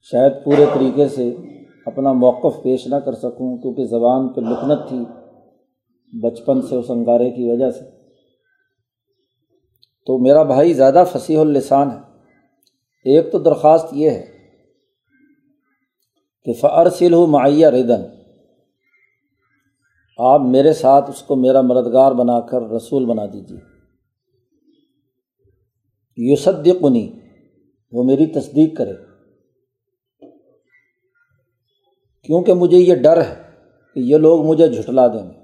شاید 0.02 0.34
پورے 0.44 0.66
طریقے 0.74 1.08
سے 1.08 1.36
اپنا 1.86 2.14
موقف 2.14 2.64
پیش 2.64 2.88
نہ 2.88 2.96
کر 2.96 3.14
سکوں، 3.14 3.58
کیونکہ 3.58 3.86
زبان 3.86 4.28
پہ 4.28 4.42
لکنت 4.42 4.88
تھی 4.88 5.06
بچپن 6.20 6.62
سے 6.62 6.76
اس 6.76 6.86
انگارے 6.90 7.30
کی 7.30 7.52
وجہ 7.52 7.70
سے۔ 7.70 7.86
تو 10.06 10.18
میرا 10.18 10.44
بھائی 10.44 10.74
زیادہ 10.74 11.04
فصیح 11.12 11.40
السان 11.40 11.92
ہے۔ 11.92 12.11
ایک 13.04 13.32
تو 13.32 13.40
درخواست 13.40 13.86
یہ 13.92 14.10
ہے 14.10 14.26
کہ 16.44 16.54
فرسل 16.54 17.14
ہو 17.14 17.28
معیہ 17.28 17.68
ردن 17.68 18.02
آپ 20.18 20.42
میرے 20.42 20.74
ساتھ 20.74 21.10
اس 21.10 21.22
کو 21.22 21.36
میرا 21.36 21.62
مددگار 21.62 22.12
بنا 22.12 22.40
کر 22.40 22.62
رسول 22.62 23.06
بنا 23.06 23.26
دیجیے 23.26 23.60
یوسدقنی 26.18 27.12
وہ 27.92 28.04
میری 28.04 28.26
تصدیق 28.26 28.78
کرے۔ 28.78 28.94
کیونکہ 32.24 32.54
مجھے 32.54 32.78
یہ 32.78 32.96
ڈر 32.96 33.22
ہے 33.22 33.44
کہ 33.94 34.00
یہ 34.00 34.18
لوگ 34.18 34.46
مجھے 34.46 34.68
جھٹلا 34.68 35.08
دیں 35.08 35.32
گے۔ 35.32 35.42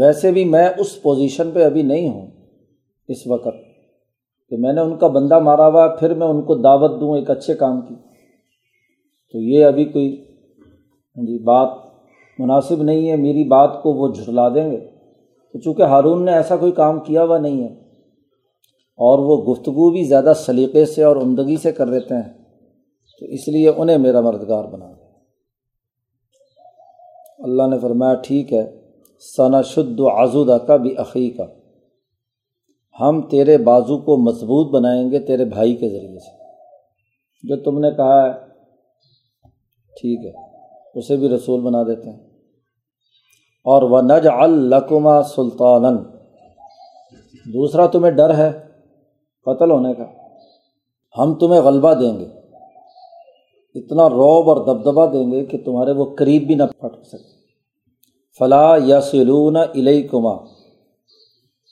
ویسے 0.00 0.32
بھی 0.32 0.44
میں 0.44 0.68
اس 0.78 1.02
پوزیشن 1.02 1.50
پہ 1.50 1.64
ابھی 1.64 1.82
نہیں 1.82 2.08
ہوں 2.08 2.30
اس 3.08 3.26
وقت۔ 3.26 3.71
کہ 4.52 4.56
میں 4.56 4.72
نے 4.72 4.80
ان 4.80 4.96
کا 4.96 5.08
بندہ 5.08 5.38
مارا 5.38 5.66
ہوا 5.68 5.86
پھر 5.96 6.14
میں 6.14 6.26
ان 6.26 6.40
کو 6.42 6.54
دعوت 6.54 7.00
دوں، 7.00 7.16
ایک 7.16 7.30
اچھے 7.30 7.54
کام 7.54 7.80
کی۔ 7.80 7.94
تو 9.34 9.38
یہ 9.40 9.64
ابھی 9.64 9.84
کوئی 9.84 10.08
ہاں 11.16 11.24
جی 11.26 11.38
بات 11.42 11.68
مناسب 12.38 12.82
نہیں 12.82 13.08
ہے۔ 13.10 13.16
میری 13.16 13.44
بات 13.48 13.82
کو 13.82 13.92
وہ 13.92 14.08
جھٹلا 14.12 14.48
دیں 14.48 14.70
گے۔ 14.70 14.78
تو 15.54 15.60
چونکہ 15.60 15.82
ہارون 15.82 16.24
نے 16.24 16.32
ایسا 16.32 16.56
کوئی 16.56 16.72
کام 16.72 16.98
کیا 17.00 17.22
ہوا 17.24 17.38
نہیں 17.38 17.62
ہے، 17.62 17.72
اور 18.98 19.18
وہ 19.18 19.36
گفتگو 19.44 19.90
بھی 19.90 20.02
زیادہ 20.04 20.32
سلیقے 20.36 20.84
سے 20.86 21.02
اور 21.02 21.16
عمدگی 21.16 21.56
سے 21.56 21.72
کر 21.72 21.86
لیتے 21.86 22.14
ہیں، 22.14 22.28
تو 23.20 23.26
اس 23.26 23.48
لیے 23.48 23.68
انہیں 23.68 23.98
میرا 23.98 24.20
مددگار 24.20 24.64
بنا 24.64 24.86
دیا 24.86 25.10
اللہ 27.38 27.74
نے 27.74 27.78
فرمایا، 27.78 28.14
ٹھیک 28.22 28.52
ہے 28.52 28.64
ثنا 29.36 29.62
شد 29.62 30.00
و 30.00 30.08
آزودہ 30.10 30.58
کا 30.66 30.76
بھی 30.76 30.94
عقی 30.96 31.30
کا 31.30 31.46
ہم 33.00 33.22
تیرے 33.22 33.58
بازو 33.58 33.98
کو 33.98 34.16
مضبوط 34.16 34.70
بنائیں 34.70 35.10
گے 35.10 35.18
تیرے 35.18 35.44
بھائی 35.44 35.76
کے 35.76 35.88
ذریعے 35.88 36.18
سے۔ 36.18 36.42
جو 37.42 37.56
تم 37.56 37.78
نے 37.78 37.90
کہا 37.90 38.26
ہے، 38.26 38.32
ٹھیک 40.00 40.26
ہے، 40.26 40.32
اسے 40.94 41.16
بھی 41.16 41.28
رسول 41.28 41.60
بنا 41.60 41.82
دیتے 41.82 42.10
ہیں۔ 42.10 42.18
اور 43.64 43.82
وہ 43.82 44.02
نج 44.02 44.28
القما 44.32 45.22
سلطان 45.22 45.96
دوسرا 47.52 47.86
تمہیں 47.86 48.12
ڈر 48.12 48.34
ہے، 48.34 48.52
قتل 49.44 49.70
ہونے 49.70 49.94
کا۔ 49.94 50.04
ہم 51.18 51.34
تمہیں 51.34 51.60
غلبہ 51.60 51.94
دیں 51.94 52.20
گے۔ 52.20 52.26
اتنا 53.74 54.08
روب 54.08 54.50
اور 54.50 54.56
دبدبا 54.56 55.06
دیں 55.12 55.30
گے 55.30 55.44
کہ 55.44 55.58
تمہارے 55.64 55.92
وہ 55.92 56.16
قریب 56.18 56.42
بھی 56.42 56.54
نہ 56.54 56.62
پھٹ 56.80 57.06
سکے۔ 57.06 57.32
فلاں 58.38 58.78
یا 58.84 59.00
سلون 59.00 59.56
علیہ 59.56 60.08
کما 60.08 60.61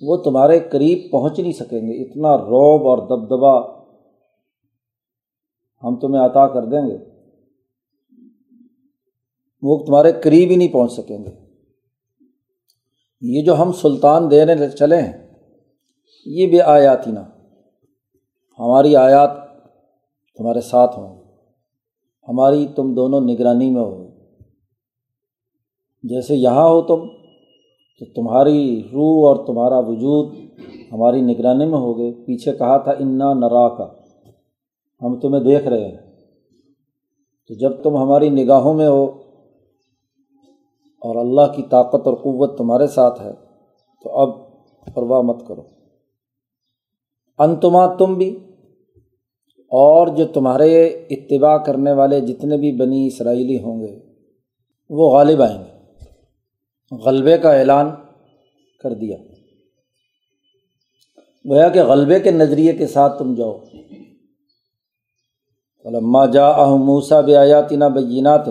وہ 0.00 0.16
تمہارے 0.16 0.60
قریب 0.60 1.12
پہنچ 1.12 1.38
نہیں 1.38 1.52
سکیں 1.52 1.80
گے۔ 1.80 2.02
اتنا 2.02 2.36
روب 2.36 2.88
اور 2.88 2.98
دبدبا 2.98 3.80
ہم 5.82 5.98
تمہیں 5.98 6.22
عطا 6.22 6.46
کر 6.46 6.64
دیں 6.64 6.88
گے۔ 6.88 6.98
وہ 9.62 9.84
تمہارے 9.84 10.12
قریب 10.12 10.50
ہی 10.50 10.56
نہیں 10.56 10.72
پہنچ 10.72 10.92
سکیں 10.92 11.18
گے۔ 11.18 11.30
یہ 13.20 13.44
جو 13.44 13.58
ہم 13.58 13.72
سلطان 13.72 14.30
دینے 14.30 14.70
چلے 14.70 15.00
ہیں، 15.02 15.30
یہ 16.26 16.46
بھی 16.46 16.60
آیاتی 16.60 17.12
نا 17.12 17.22
ہماری 18.58 18.96
آیات 18.96 19.30
تمہارے 20.36 20.60
ساتھ 20.60 20.98
ہوں 20.98 21.24
ہماری 22.28 22.66
تم 22.76 22.94
دونوں 22.94 23.20
نگرانی 23.20 23.70
میں 23.70 23.82
ہو 23.82 24.10
جیسے 26.02 26.34
یہاں 26.34 26.64
ہو 26.64 26.82
تم 26.82 27.19
تو 28.00 28.06
تمہاری 28.14 28.82
روح 28.92 29.28
اور 29.28 29.46
تمہارا 29.46 29.78
وجود 29.78 30.36
ہماری 30.92 31.20
نگرانی 31.20 31.66
میں 31.66 31.78
ہوگے 31.78 32.12
پیچھے 32.12 32.52
کہا 32.52 32.76
تھا، 32.76 32.90
انا 32.90 33.34
نرا 33.34 33.68
کا 33.68 33.86
ہم 35.02 35.20
تمہیں 35.20 35.44
دیکھ 35.44 35.68
رہے 35.68 35.88
ہیں۔ 35.88 35.96
تو 37.48 37.54
جب 37.54 37.82
تم 37.82 37.96
ہماری 37.96 38.28
نگاہوں 38.28 38.74
میں 38.74 38.88
ہو 38.88 39.04
اور 41.02 41.16
اللہ 41.16 41.52
کی 41.56 41.62
طاقت 41.62 42.06
اور 42.06 42.14
قوت 42.14 42.58
تمہارے 42.58 42.86
ساتھ 42.86 43.22
ہے، 43.22 43.32
تو 44.02 44.18
اب 44.18 44.28
پرواہ 44.94 45.20
مت 45.20 45.46
کرو۔ 45.46 45.62
انتما 47.38 47.94
تم 47.94 48.14
بھی 48.14 48.38
اور 49.56 50.06
جو 50.06 50.26
تمہارے 50.26 50.86
اتباع 50.86 51.56
کرنے 51.56 51.92
والے 51.92 52.20
جتنے 52.20 52.56
بھی 52.56 52.72
بنی 52.72 53.06
اسرائیلی 53.06 53.62
ہوں 53.62 53.80
گے، 53.80 53.98
وہ 54.90 55.10
غالب 55.10 55.42
آئیں 55.42 55.58
گے۔ 55.58 55.69
غلبے 56.98 57.38
کا 57.38 57.52
اعلان 57.52 57.90
کر 58.82 58.94
دیا۔ 58.94 59.16
گویا 61.50 61.68
کہ 61.68 61.82
غلبے 61.82 62.20
کے 62.20 62.30
نظریے 62.30 62.72
کے 62.72 62.86
ساتھ 62.86 63.18
تم 63.18 63.34
جاؤ۔ 63.34 63.58
علما 65.84 66.26
جا 66.26 66.64
موسا 66.64 67.20
بیاتینہ 67.20 67.84
بینات۔ 67.84 68.48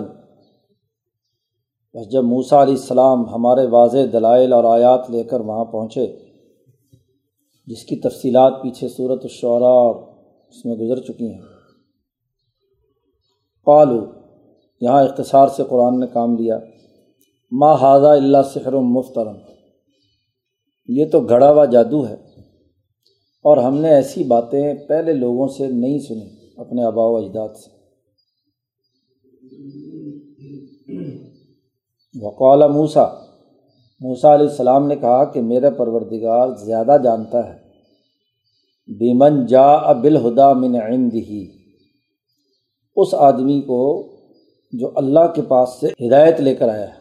بس 1.94 2.10
جب 2.10 2.24
موسا 2.24 2.62
علیہ 2.62 2.74
السلام 2.74 3.28
ہمارے 3.28 3.66
واضح 3.66 3.98
دلائل 4.12 4.52
اور 4.52 4.64
آیات 4.64 5.10
لے 5.10 5.22
کر 5.22 5.40
وہاں 5.40 5.64
پہنچے، 5.64 6.06
جس 7.66 7.84
کی 7.84 7.96
تفصیلات 7.96 8.52
پیچھے 8.62 8.88
صورت 8.88 9.20
الشعراء 9.22 9.66
اور 9.66 9.94
اس 10.48 10.64
میں 10.64 10.74
گزر 10.74 11.00
چکی 11.00 11.32
ہیں۔ 11.32 11.42
پالو 13.64 14.06
یہاں 14.80 15.04
اختصار 15.04 15.48
سے 15.48 15.62
قرآن 15.68 16.00
نے 16.00 16.06
کام 16.06 16.36
لیا۔ 16.36 16.58
ما 17.50 17.74
حاضہ 17.74 18.06
اللہ 18.06 18.38
سحر 18.54 18.72
و 18.72 18.80
مفترم 18.80 19.36
یہ 20.88 21.04
تو 21.12 21.20
گھڑا 21.20 21.52
ہوا 21.52 21.64
جادو 21.64 22.08
ہے۔ 22.08 22.14
اور 23.42 23.56
ہم 23.56 23.76
نے 23.76 23.88
ایسی 23.88 24.24
باتیں 24.24 24.74
پہلے 24.74 25.12
لوگوں 25.12 25.48
سے 25.48 25.66
نہیں 25.66 25.98
سنی 25.98 26.28
اپنے 26.56 26.84
آبا 26.84 27.06
و 27.06 27.16
اجداد 27.16 27.48
سے۔ 27.48 27.70
وقال 32.22 32.72
موسا 32.72 33.04
موسا 34.00 34.34
علیہ 34.34 34.46
السلام 34.46 34.86
نے 34.86 34.96
کہا 34.96 35.24
کہ 35.24 35.42
میرا 35.42 35.70
پروردگار 35.70 36.48
زیادہ 36.48 36.96
جانتا 37.04 37.48
ہے۔ 37.48 37.60
بیمن 38.86 39.46
جا 39.46 39.66
ابل 39.66 40.16
ہدا 40.16 40.52
من 40.52 40.74
عندی 40.74 41.50
اس 42.96 43.14
آدمی 43.14 43.60
کو 43.60 44.12
جو 44.72 44.90
اللہ 44.94 45.32
کے 45.34 45.42
پاس 45.42 45.68
سے 45.80 46.08
ہدایت 46.08 46.40
لے 46.40 46.54
کر 46.54 46.68
آیا 46.68 46.88
ہے۔ 46.88 46.99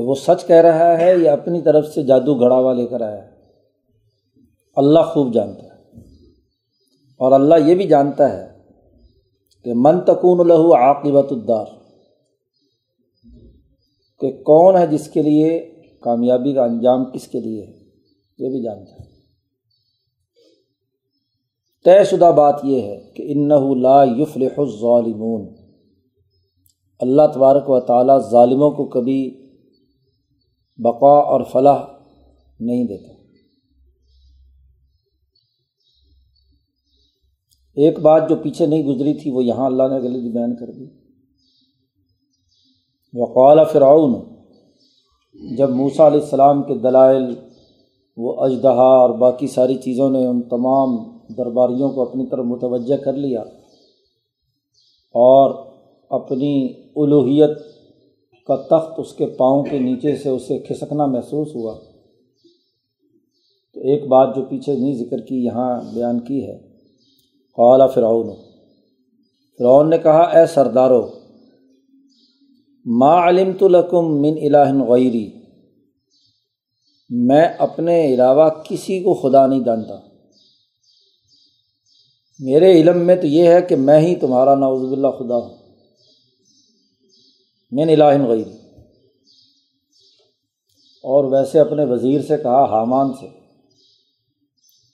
کہ 0.00 0.04
وہ 0.04 0.14
سچ 0.14 0.46
کہہ 0.46 0.56
رہا 0.56 0.98
ہے 0.98 1.16
یا 1.18 1.32
اپنی 1.32 1.60
طرف 1.60 1.86
سے 1.86 2.02
جادو 2.02 2.34
گھڑا 2.34 2.56
ہوا 2.56 2.72
لے 2.72 2.86
کر 2.86 3.00
آیا 3.00 3.24
ہے؟ 3.24 3.30
اللہ 4.76 5.00
خوب 5.00 5.34
جانتا 5.34 5.62
ہے۔ 5.62 5.98
اور 7.18 7.32
اللہ 7.32 7.54
یہ 7.66 7.74
بھی 7.74 7.86
جانتا 7.86 8.32
ہے 8.32 8.58
کہ 9.64 9.72
من 9.74 10.00
تکون 10.00 10.40
الہو 10.40 10.74
عاقبت 10.74 11.32
الدار، 11.32 11.64
کہ 14.20 14.42
کون 14.42 14.76
ہے 14.76 14.86
جس 14.86 15.08
کے 15.08 15.22
لیے 15.22 15.74
کامیابی 16.02 16.54
کا 16.54 16.64
انجام 16.64 17.04
کس 17.04 17.28
کے 17.28 17.40
لیے 17.40 17.66
ہے؟ 17.66 17.72
یہ 18.38 18.48
بھی 18.48 18.62
جانتا 18.62 18.92
ہے۔ 18.92 19.10
طے 21.84 22.04
شدہ 22.04 22.32
بات 22.36 22.60
یہ 22.62 22.82
ہے 22.82 23.00
کہ 23.16 23.24
ان 23.26 23.50
بقا 30.82 31.18
اور 31.18 31.40
فلاح 31.52 31.84
نہیں 32.60 32.84
دیتا۔ 32.84 33.12
ایک 37.74 37.98
بات 37.98 38.28
جو 38.28 38.36
پیچھے 38.36 38.66
نہیں 38.66 38.82
گزری 38.82 39.14
تھی، 39.14 39.30
وہ 39.30 39.44
یہاں 39.44 39.66
اللہ 39.66 39.82
نے 39.82 39.98
غلط 39.98 40.34
بیان 40.34 40.56
کر 40.56 40.70
دی۔ 40.70 40.86
وقال 43.14 43.58
فرعون، 43.72 44.14
جب 45.56 45.70
موسا 45.70 46.06
علیہ 46.06 46.20
السلام 46.20 46.62
کے 46.62 46.74
دلائل، 46.74 47.34
وہ 48.16 48.44
اجدہا 48.44 48.96
اور 48.96 49.10
باقی 49.10 49.46
ساری 49.46 49.74
چیزوں 49.74 50.10
نے 50.10 50.26
ان 50.26 50.42
تمام 50.42 51.18
درباریوں 51.38 51.90
کو 51.90 52.10
اپنی 52.10 52.26
طرف 52.26 52.44
متوجہ 52.44 52.96
کر 52.96 53.12
لیا 53.12 53.40
اور 55.14 55.66
اپنی 56.10 56.72
الوحیت 56.96 57.50
کا 58.46 58.56
تخت 58.56 58.94
اس 58.98 59.12
کے 59.12 59.26
پاؤں 59.26 59.62
کے 59.62 59.78
نیچے 59.78 60.16
سے 60.16 60.28
اسے 60.28 60.58
کھسکنا 60.58 61.06
محسوس 61.06 61.48
ہوا۔ 61.54 61.80
تو 63.74 63.80
ایک 63.80 64.06
بات 64.06 64.36
جو 64.36 64.44
پیچھے 64.44 64.74
نہیں 64.74 64.94
ذکر 64.94 65.18
کی، 65.18 65.44
یہاں 65.44 65.80
بیان 65.94 66.20
کی 66.20 66.46
ہے۔ 66.46 66.58
قالا 67.56 67.86
فرعون۔ 67.86 68.30
فرعون 69.58 69.90
نے 69.90 69.98
کہا، 69.98 70.20
اے 70.20 70.46
سردارو، 70.46 71.06
ما 72.86 73.28
علم 73.28 73.52
تو 73.58 73.68
لکم 73.68 74.20
من 74.20 74.34
الہ 74.42 74.84
غیری۔ 74.84 75.30
میں 77.10 77.44
اپنے 77.58 78.14
علاوہ 78.14 78.48
کسی 78.48 79.00
کو 79.00 79.14
خدا 79.14 79.46
نہیں 79.46 79.60
جانتا۔ 79.60 79.94
میرے 82.38 82.72
علم 82.72 82.98
میں 82.98 83.16
تو 83.16 83.26
یہ 83.26 83.48
ہے 83.48 83.62
کہ 83.62 83.76
میں 83.76 83.98
ہی 83.98 84.14
تمہارا 84.14 84.54
نعوذ 84.54 84.90
باللہ 84.90 85.08
خدا 85.08 85.36
ہوں۔ 85.36 85.59
من 87.72 87.88
الہ 87.88 88.26
غیری 88.28 88.50
اور 91.02 91.24
ویسے 91.24 91.60
اپنے 91.60 91.84
وزیر 91.84 92.20
سے 92.20 92.36
کہا، 92.36 92.64
حامان 92.64 93.12
سے۔ 93.12 93.26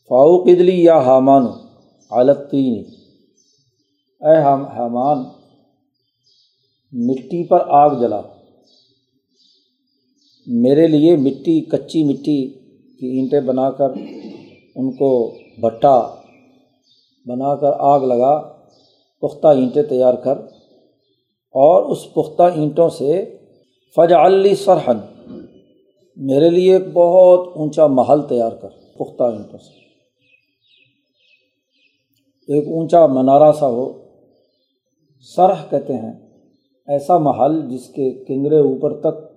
فاؤق 0.08 0.48
ادلی 0.48 0.84
یا 0.84 0.98
حامان 0.98 1.46
عالتین 2.10 2.84
اے 4.20 4.42
حامان، 4.42 5.18
مٹی 6.92 7.46
پر 7.46 7.58
آگ 7.68 7.90
جلا۔ 8.00 8.20
میرے 10.46 10.86
لیے 10.86 11.16
مٹی، 11.16 11.60
کچی 11.60 12.04
مٹی 12.04 12.48
کی 12.98 13.18
اینٹیں 13.18 13.40
بنا 13.40 13.70
کر، 13.70 13.88
ان 14.76 14.92
کو 14.92 15.34
بھٹا 15.60 16.00
بنا 17.26 17.56
کر 17.56 17.70
آگ 17.78 18.00
لگا، 18.00 18.58
پختہ 19.20 19.46
اینٹیں 19.46 19.82
تیار 19.82 20.14
کر۔ 20.14 20.55
اور 21.58 21.82
اس 21.82 22.14
پختہ 22.14 22.42
اینٹوں 22.42 22.88
سے 22.88 23.38
فج 23.96 24.12
علی 24.12 24.54
سرحن 24.54 24.98
میرے 26.16 26.50
لیے 26.50 26.72
ایک 26.72 26.82
بہت 26.92 27.56
اونچا 27.56 27.86
محل 27.86 28.22
تیار 28.22 28.52
کر، 28.52 28.68
پختہ 28.68 29.22
اینٹوں 29.22 29.58
سے۔ 29.58 29.78
ایک 32.52 32.68
اونچا 32.68 33.06
منارہ 33.06 33.52
سا 33.52 33.66
ہو۔ 33.68 33.92
سرح 35.20 35.62
کہتے 35.70 35.92
ہیں، 35.92 36.12
ایسا 36.88 37.18
محل 37.18 37.70
جس 37.70 37.88
کے 37.88 38.24
کنگرے 38.24 38.58
اوپر 38.58 39.00
تک 39.00 39.32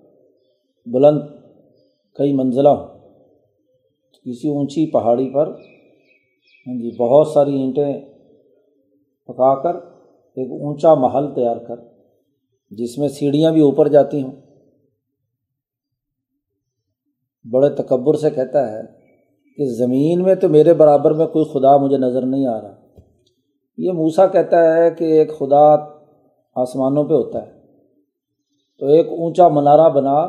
بلند 0.85 1.21
کئی 2.15 2.33
منزلہ 2.33 2.69
ہوں۔ 2.69 2.87
کسی 4.25 4.49
اونچی 4.49 4.91
پہاڑی 4.91 5.29
پر 5.29 5.47
ہاں 6.67 6.75
جی 6.75 6.95
بہت 6.97 7.27
ساری 7.27 7.59
اینٹیں 7.59 8.01
پکا 9.27 9.61
کر 9.61 9.75
ایک 10.35 10.51
اونچا 10.51 10.93
محل 10.93 11.33
تیار 11.35 11.57
کر۔ 11.57 11.98
جس 12.71 12.97
میں 12.97 13.07
سیڑھیاں 13.07 13.51
بھی 13.51 13.61
اوپر 13.61 13.87
جاتی 13.87 14.23
ہوں۔ 14.23 14.31
بڑے 17.51 17.69
تکبر 17.69 18.13
سے 18.13 18.29
کہتا 18.29 18.71
ہے 18.71 18.81
کہ 19.57 19.65
زمین 19.65 20.23
میں 20.23 20.35
تو 20.35 20.49
میرے 20.49 20.73
برابر 20.73 21.11
میں 21.11 21.27
کوئی 21.27 21.45
خدا 21.45 21.77
مجھے 21.77 21.97
نظر 21.97 22.25
نہیں 22.25 22.45
آ 22.45 22.61
رہا۔ 22.61 22.75
یہ 23.77 23.91
موسا 23.91 24.27
کہتا 24.27 24.77
ہے 24.77 24.91
کہ 24.91 25.03
ایک 25.03 25.39
خدا 25.39 25.75
آسمانوں 26.55 27.03
پہ 27.03 27.13
ہوتا 27.13 27.47
ہے۔ 27.47 27.59
تو 28.79 28.85
ایک 28.85 29.07
اونچا 29.07 29.47
منارہ 29.47 29.89
بنا۔ 29.89 30.27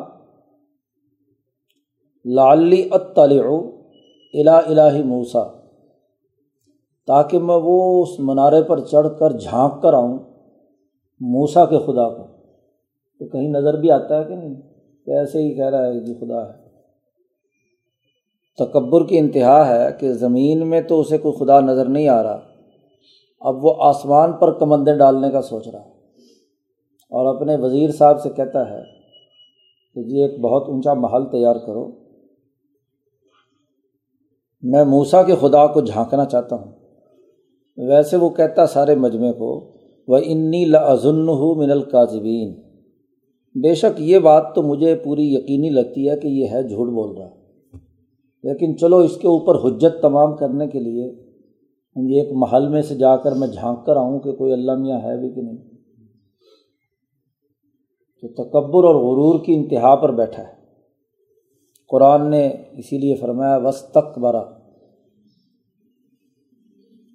لالی 2.24 2.88
اطلع 2.92 3.42
الا 4.34 4.58
الہی 4.58 5.02
موسا 5.02 5.42
تاکہ 7.06 7.38
میں 7.38 7.58
وہ 7.62 8.02
اس 8.02 8.08
منارے 8.18 8.62
پر 8.62 8.80
چڑھ 8.80 9.08
کر 9.18 9.30
جھانک 9.30 9.82
کر 9.82 9.92
آؤں۔ 9.92 10.18
موسا 11.20 11.66
کے 11.66 11.78
خدا 11.78 12.08
کو۔ 12.08 12.26
تو 13.18 13.28
کہیں 13.28 13.48
نظر 13.48 13.74
بھی 13.74 13.90
آتا 13.90 14.18
ہے 14.18 14.24
کہ 14.24 14.36
نہیں؟ 14.36 14.54
کہ 15.06 15.10
ایسے 15.10 15.42
ہی 15.42 15.54
کہہ 15.54 15.64
رہا 15.64 15.86
ہے 15.86 16.00
کہ 16.00 16.14
خدا 16.20 16.48
ہے۔ 16.48 16.70
تکبر 18.58 19.06
کی 19.06 19.18
انتہا 19.18 19.68
ہے 19.68 19.88
کہ 19.98 20.12
زمین 20.12 20.68
میں 20.68 20.80
تو 20.80 21.00
اسے 21.00 21.18
کوئی 21.18 21.44
خدا 21.44 21.60
نظر 21.60 21.86
نہیں 21.86 22.08
آ 22.08 22.22
رہا۔ 22.22 22.40
اب 23.40 23.64
وہ 23.64 23.74
آسمان 23.78 24.32
پر 24.32 24.58
کمندیں 24.58 24.94
ڈالنے 24.94 25.30
کا 25.30 25.42
سوچ 25.42 25.68
رہا 25.68 25.80
ہے۔ 25.80 25.90
اور 27.10 27.36
اپنے 27.36 27.56
وزیر 27.56 27.90
صاحب 27.90 28.20
سے 28.20 28.30
کہتا 28.30 28.70
ہے 28.70 28.82
کہ 29.94 30.02
جی 30.02 30.22
ایک 30.22 30.40
بہت 30.40 30.68
اونچا 30.68 30.94
محل 30.94 31.24
تیار 31.30 31.56
کرو۔ 31.56 31.90
میں 34.62 34.84
موسا 34.84 35.22
کے 35.22 35.34
خدا 35.40 35.66
کو 35.66 35.80
جھانکنا 35.80 36.24
چاہتا 36.24 36.56
ہوں۔ 36.56 36.72
ویسے 37.76 38.16
وہ 38.16 38.30
کہتا 38.30 38.66
سارے 38.66 38.94
مجمعے 38.94 39.32
کو 39.32 39.79
وہ 40.10 40.18
انی 40.24 40.64
لازن 40.64 41.28
ہوں 41.28 41.54
من 41.54 41.70
القاظبین 41.70 42.54
بے 43.62 43.74
شک 43.74 44.00
یہ 44.00 44.18
بات 44.18 44.54
تو 44.54 44.62
مجھے 44.62 44.94
پوری 44.94 45.34
یقینی 45.34 45.70
لگتی 45.70 46.10
ہے 46.10 46.16
کہ 46.16 46.28
یہ 46.28 46.46
ہے 46.46 46.62
جھوٹ 46.62 46.88
بول 46.88 47.16
رہا 47.16 47.28
لیکن 48.42 48.78
چلو 48.78 48.98
اس 48.98 49.16
کے 49.16 49.28
اوپر 49.28 49.54
حجت 49.54 50.02
تمام 50.02 50.36
کرنے 50.36 50.66
کے 50.66 50.80
لیے 50.80 51.30
ایک 51.96 52.28
محل 52.32 52.68
میں 52.68 52.82
سے 52.82 52.94
جا 52.94 53.16
کر 53.16 53.32
میں 53.32 53.48
جھانک 53.48 53.86
کر 53.86 53.96
آؤں 53.96 54.18
کہ 54.18 54.32
کوئی 54.32 54.52
اللہ 54.52 54.74
میاں 54.74 55.00
ہے 55.00 55.16
بھی 55.20 55.30
کہ 55.30 55.42
نہیں۔ 55.42 55.56
تو 58.22 58.28
تکبر 58.28 58.84
اور 58.84 58.94
غرور 58.94 59.44
کی 59.44 59.54
انتہا 59.54 59.94
پر 59.94 60.12
بیٹھا 60.12 60.42
ہے۔ 60.42 60.52
قرآن 61.88 62.30
نے 62.30 62.48
اسی 62.72 62.98
لیے 62.98 63.14
فرمایا 63.14 63.56
وسط 63.56 64.18
برا 64.18 64.42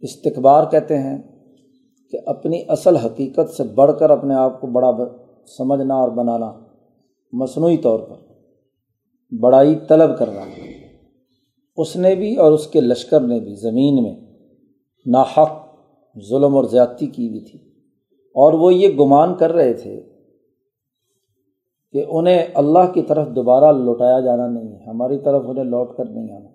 استقبار 0.01 0.63
کہتے 0.71 0.97
ہیں۔ 0.97 1.34
کہ 2.11 2.19
اپنی 2.25 2.61
اصل 2.67 2.95
حقیقت 2.95 3.49
سے 3.49 3.63
بڑھ 3.63 3.91
کر 3.99 4.09
اپنے 4.09 4.35
آپ 4.35 4.61
کو 4.61 4.67
بڑا 4.67 4.91
سمجھنا 5.57 5.95
اور 5.95 6.09
بنانا 6.09 6.59
مصنوعی 7.33 7.77
طور 7.77 7.99
پر 7.99 8.15
بڑائی 9.39 9.75
طلب 9.89 10.17
کرنا 10.19 10.41
اس 11.77 11.95
نے 11.95 12.15
بھی 12.15 12.35
اور 12.35 12.51
اس 12.51 12.67
کے 12.67 12.81
لشکر 12.81 13.19
نے 13.19 13.39
بھی 13.39 13.55
زمین 13.55 14.03
میں 14.03 14.15
ناحق 15.05 15.51
ظلم 16.29 16.55
اور 16.55 16.63
زیادتی 16.63 17.07
کی 17.07 17.29
بھی 17.29 17.39
تھی۔ 17.39 17.59
اور 18.13 18.53
وہ 18.53 18.73
یہ 18.73 18.87
گمان 18.99 19.35
کر 19.35 19.51
رہے 19.51 19.73
تھے 19.73 20.01
کہ 21.91 22.05
انہیں 22.07 22.45
اللہ 22.53 22.91
کی 22.93 23.01
طرف 23.01 23.27
دوبارہ 23.27 23.77
لوٹایا 23.77 24.19
جانا 24.19 24.47
نہیں 24.47 24.73
ہے، 24.73 24.83
ہماری 24.83 25.17
طرف 25.19 25.43
انہیں 25.47 25.63
لوٹ 25.63 25.97
کر 25.97 26.05
نہیں 26.05 26.31
آنا۔ 26.31 26.49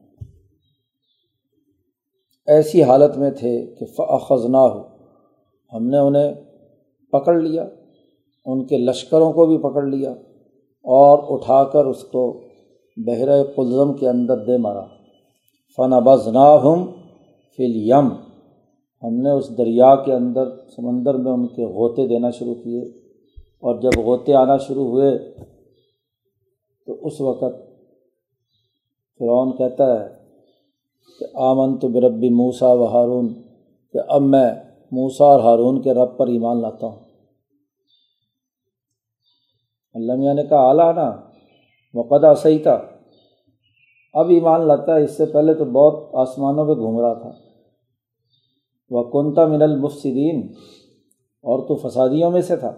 ایسی 2.46 2.82
حالت 2.82 3.18
میں 3.18 3.30
تھے 3.30 3.74
کہ 3.78 3.86
فضنا 4.28 4.66
ہو 4.66 4.89
ہم 5.72 5.86
نے 5.86 5.98
انہیں 5.98 6.34
پکڑ 7.12 7.34
لیا، 7.40 7.64
ان 8.46 8.64
کے 8.66 8.78
لشکروں 8.78 9.32
کو 9.32 9.46
بھی 9.46 9.58
پکڑ 9.58 9.82
لیا 9.86 10.10
اور 10.84 11.18
اٹھا 11.28 11.64
کر 11.64 11.84
اس 11.84 12.02
کو 12.04 12.22
بحر 12.96 13.28
قلزم 13.56 13.92
کے 13.94 14.08
اندر 14.08 14.44
دے 14.44 14.56
مارا۔ 14.56 14.84
فن 15.78 15.98
بزنا 16.04 16.48
ہم 16.62 16.86
فل 17.58 17.76
یم 17.76 18.08
ہم 19.02 19.14
نے 19.14 19.30
اس 19.30 19.48
دریا 19.58 19.94
کے 19.96 20.12
اندر 20.12 20.48
سمندر 20.66 21.14
میں 21.14 21.32
ان 21.32 21.46
کے 21.46 21.64
غوطے 21.64 22.06
دینا 22.08 22.30
شروع 22.30 22.54
کیے 22.54 22.80
اور 23.62 23.80
جب 23.80 23.98
غوطے 24.00 24.34
آنا 24.34 24.56
شروع 24.56 24.86
ہوئے 24.86 25.18
تو 26.86 27.06
اس 27.06 27.20
وقت 27.20 27.54
فرعون 29.20 29.56
کہتا 29.56 29.86
ہے 29.94 30.08
کہ 31.20 31.26
آمن 31.34 31.78
تو 31.78 31.88
بربی 31.88 32.28
موسا 32.28 32.72
و 32.72 32.84
ہارون 32.84 33.32
کہ 33.94 33.98
اب 34.08 34.22
میں 34.22 34.50
موسا 34.92 35.24
اور 35.24 35.40
ہارون 35.40 35.82
کے 35.82 35.94
رب 35.94 36.18
پر 36.18 36.26
ایمان 36.26 36.62
لاتا 36.62 36.86
ہوں۔ 36.86 37.04
اللہ 39.94 40.12
میاں 40.12 40.34
نے 40.34 40.42
کہا 40.42 40.68
اعلیٰ 40.68 40.94
نا 40.94 41.10
مقدہ 41.94 42.34
صحیح 42.42 42.58
تھا 42.62 42.82
اب 44.12 44.28
ایمان 44.28 44.66
لاتا 44.66 44.94
ہے، 44.94 45.04
اس 45.04 45.16
سے 45.16 45.26
پہلے 45.26 45.54
تو 45.54 45.64
بہت 45.64 46.14
آسمانوں 46.14 46.64
پہ 46.64 46.80
گھوم 46.80 47.00
رہا 47.00 47.14
تھا۔ 47.14 47.30
وہ 48.90 49.02
کنتا 49.04 49.46
من 49.46 49.62
المفسدین، 49.62 50.52
اور 51.42 51.68
تو 51.68 51.88
فسادیوں 51.88 52.30
میں 52.30 52.42
سے 52.42 52.56
تھا۔ 52.56 52.72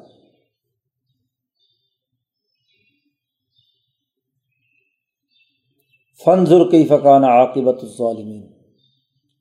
فنظر 6.24 6.70
کی 6.70 6.84
فقان 6.84 7.24
عاقبت 7.24 7.78
الظالمین۔ 7.82 8.61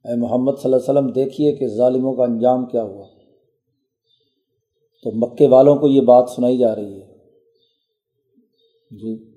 اے 0.06 0.16
محمد 0.16 0.52
صلی 0.52 0.74
اللہ 0.74 0.76
علیہ 0.76 1.00
وسلم، 1.00 1.12
دیکھیے 1.12 1.52
کہ 1.52 1.68
ظالموں 1.68 2.14
کا 2.14 2.24
انجام 2.24 2.66
کیا 2.66 2.84
ہوا۔ 2.84 3.06
تو 5.04 5.12
مکے 5.16 5.48
والوں 5.48 5.76
کو 5.76 5.88
یہ 5.88 6.02
بات 6.02 6.30
سنائی 6.30 6.58
جا 6.58 6.76
رہی 6.76 7.02
ہے۔ 7.02 7.08
جی۔ 8.92 9.32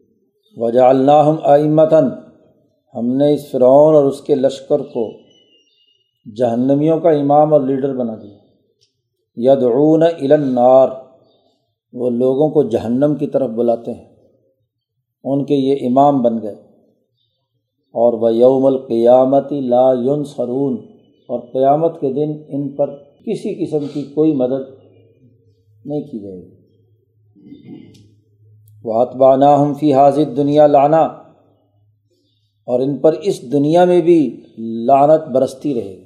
وجہ 0.57 0.81
اللہ 0.81 1.37
آئمتاً۔ 1.43 2.11
ہم 2.95 3.17
نے 3.17 3.35
اس 3.35 3.51
فرعون 3.51 3.95
اور 3.95 4.05
اس 4.05 4.21
کے 4.21 4.35
لشکر 4.35 4.79
کو 4.79 5.11
جہنمیوں 6.37 7.01
کا 7.01 7.11
امام 7.11 7.53
اور 7.53 7.61
لیڈر 7.61 7.97
بنا 7.97 8.15
دیا۔ 8.23 8.39
یدعون 9.37 10.03
النار۔ 10.03 10.89
وہ 11.93 12.11
لوگوں 12.11 12.51
کو 12.51 12.63
جہنم 12.63 13.15
کی 13.19 13.27
طرف 13.27 13.51
بلاتے 13.51 13.93
ہیں۔ 13.93 14.15
ان 15.25 15.45
کے 15.45 15.55
یہ 15.55 15.87
امام 15.87 16.23
بن 16.23 16.43
گئے۔ 16.43 16.64
اور 17.95 18.13
وہ 18.13 18.35
یوم 18.35 18.67
القیامتی 18.67 19.61
لا 19.61 19.93
یون 19.93 20.25
سرون 20.25 20.77
اور 21.29 21.41
قیامت 21.41 22.01
کے 22.01 22.13
دن 22.13 22.43
ان 22.49 22.69
پر 22.69 22.97
کسی 22.97 23.65
قسم 23.65 23.87
کی 23.93 24.03
کوئی 24.03 24.33
مدد 24.33 24.63
نہیں 25.85 26.01
کی 26.01 26.19
جائے 26.19 26.37
گی۔ 26.37 26.65
وہ 28.85 29.01
اتبانہ 29.01 29.45
ہم 29.45 29.75
فی 29.75 29.93
حاضر 29.93 30.25
دنیا 30.25 30.67
لانا 30.67 31.03
اور 32.69 32.81
ان 32.81 32.97
پر 32.99 33.13
اس 33.13 33.53
دنیا 33.53 33.85
میں 33.85 34.01
بھی 34.01 34.43
لانت 34.59 35.29
برستی 35.29 35.75
رہے 35.75 35.97
گی۔ 35.97 36.05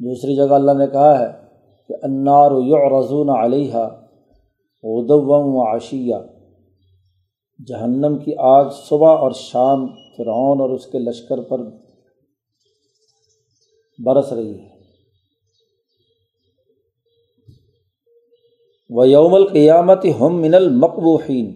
دوسری 0.00 0.36
جگہ 0.36 0.54
اللہ 0.54 0.72
نے 0.72 0.86
کہا 0.92 1.18
ہے 1.18 1.32
کہ 1.88 1.94
انار 2.02 2.50
یو 2.50 3.00
رضون 3.00 3.30
علیہ 3.30 3.76
ادوم 4.84 5.54
و 5.56 5.76
عشیہ 5.76 6.14
جہنم 7.66 8.18
کی 8.18 8.32
آگ 8.38 8.64
صبح 8.70 9.16
اور 9.18 9.30
شام 9.30 9.86
فرعون 9.86 10.60
اور 10.60 10.70
اس 10.70 10.86
کے 10.86 10.98
لشکر 10.98 11.40
پر 11.40 11.58
برس 14.04 14.32
رہی 14.32 14.58
ہے۔ 14.58 14.68
و 18.90 19.04
یوم 19.04 19.34
القیامت 19.34 20.06
ہم 20.20 20.40
من 20.40 20.54
المقبوحین 20.54 21.46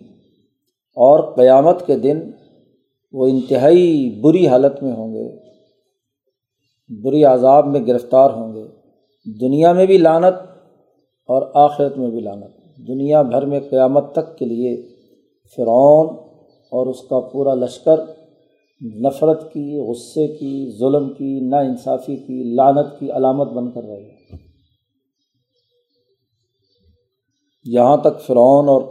اور 0.96 1.36
قیامت 1.36 1.86
کے 1.86 1.98
دن 1.98 2.30
وہ 3.12 3.26
انتہائی 3.26 4.20
بری 4.20 4.48
حالت 4.48 4.82
میں 4.82 4.92
ہوں 4.92 5.14
گے، 5.14 5.36
بری 7.02 7.24
عذاب 7.24 7.66
میں 7.66 7.80
گرفتار 7.86 8.30
ہوں 8.30 8.54
گے۔ 8.54 8.64
دنیا 9.40 9.72
میں 9.72 9.86
بھی 9.86 9.98
لانت 9.98 10.34
اور 11.28 11.50
آخرت 11.54 11.96
میں 11.96 12.10
بھی 12.10 12.20
لانت 12.20 12.78
دنیا 12.88 13.22
بھر 13.22 13.46
میں 13.46 13.60
قیامت 13.70 14.12
تک 14.12 14.38
کے 14.38 14.44
لیے 14.44 14.91
فرعون 15.56 16.06
اور 16.72 16.86
اس 16.86 17.00
کا 17.10 17.20
پورا 17.20 17.54
لشکر 17.54 18.00
نفرت 19.00 19.52
کی، 19.52 19.90
غصے 19.90 20.26
کی، 20.26 20.78
ظلم 20.78 21.08
کی 21.08 21.40
نا 21.40 21.58
انصافی 21.58 22.16
کی 22.16 22.54
لانت 22.54 22.98
کی 22.98 23.10
علامت 23.10 23.48
بن 23.48 23.70
کر 23.70 23.82
رہے 23.82 24.02
گا 24.02 24.36
یہاں 27.64 27.96
تک 27.96 28.20
فرعون 28.20 28.68
اور 28.68 28.82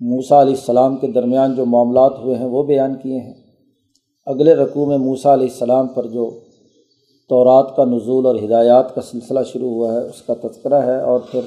موسا 0.00 0.42
علیہ 0.42 0.54
السلام 0.54 0.96
کے 0.96 1.06
درمیان 1.06 1.54
جو 1.54 1.64
معاملات 1.64 2.12
ہوئے 2.18 2.36
ہیں، 2.36 2.46
وہ 2.46 2.62
بیان 2.62 2.94
کیے 3.02 3.18
ہیں۔ 3.18 3.34
اگلے 4.26 4.54
رقوع 4.54 4.86
میں 4.86 4.98
موسا 4.98 5.34
علیہ 5.34 5.46
السلام 5.46 5.88
پر 5.88 6.06
جو 6.06 6.30
تورات 7.28 7.76
کا 7.76 7.84
نزول 7.84 8.26
اور 8.26 8.34
ہدایات 8.34 8.94
کا 8.94 9.00
سلسلہ 9.00 9.40
شروع 9.52 9.70
ہوا 9.70 9.92
ہے، 9.92 9.98
اس 9.98 10.22
کا 10.22 10.34
تذکرہ 10.34 10.82
ہے 10.82 11.00
اور 11.00 11.20
پھر 11.30 11.40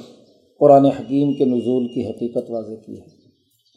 قرآن 0.59 0.85
حکیم 0.85 1.33
کے 1.33 1.45
نزول 1.45 1.87
کی 1.87 2.07
حقیقت 2.07 2.51
واضح 2.51 2.85
کی 2.85 2.99
ہے۔ 2.99 3.16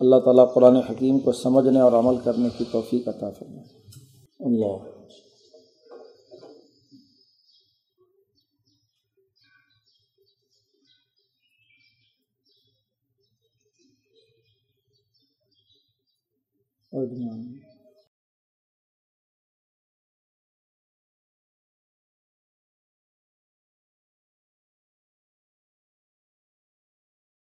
اللہ 0.01 0.17
تعالیٰ 0.25 0.55
قرآن 0.55 0.77
حکیم 0.77 1.19
کو 1.19 1.33
سمجھنے 1.33 1.81
اور 1.81 1.93
عمل 1.93 2.17
کرنے 2.25 2.49
کی 2.59 2.65
توفیق 2.73 3.09
عطا 3.09 3.31
فرمائے۔ 3.31 3.81
اللہ۔ 4.41 5.01
اور 16.93 17.07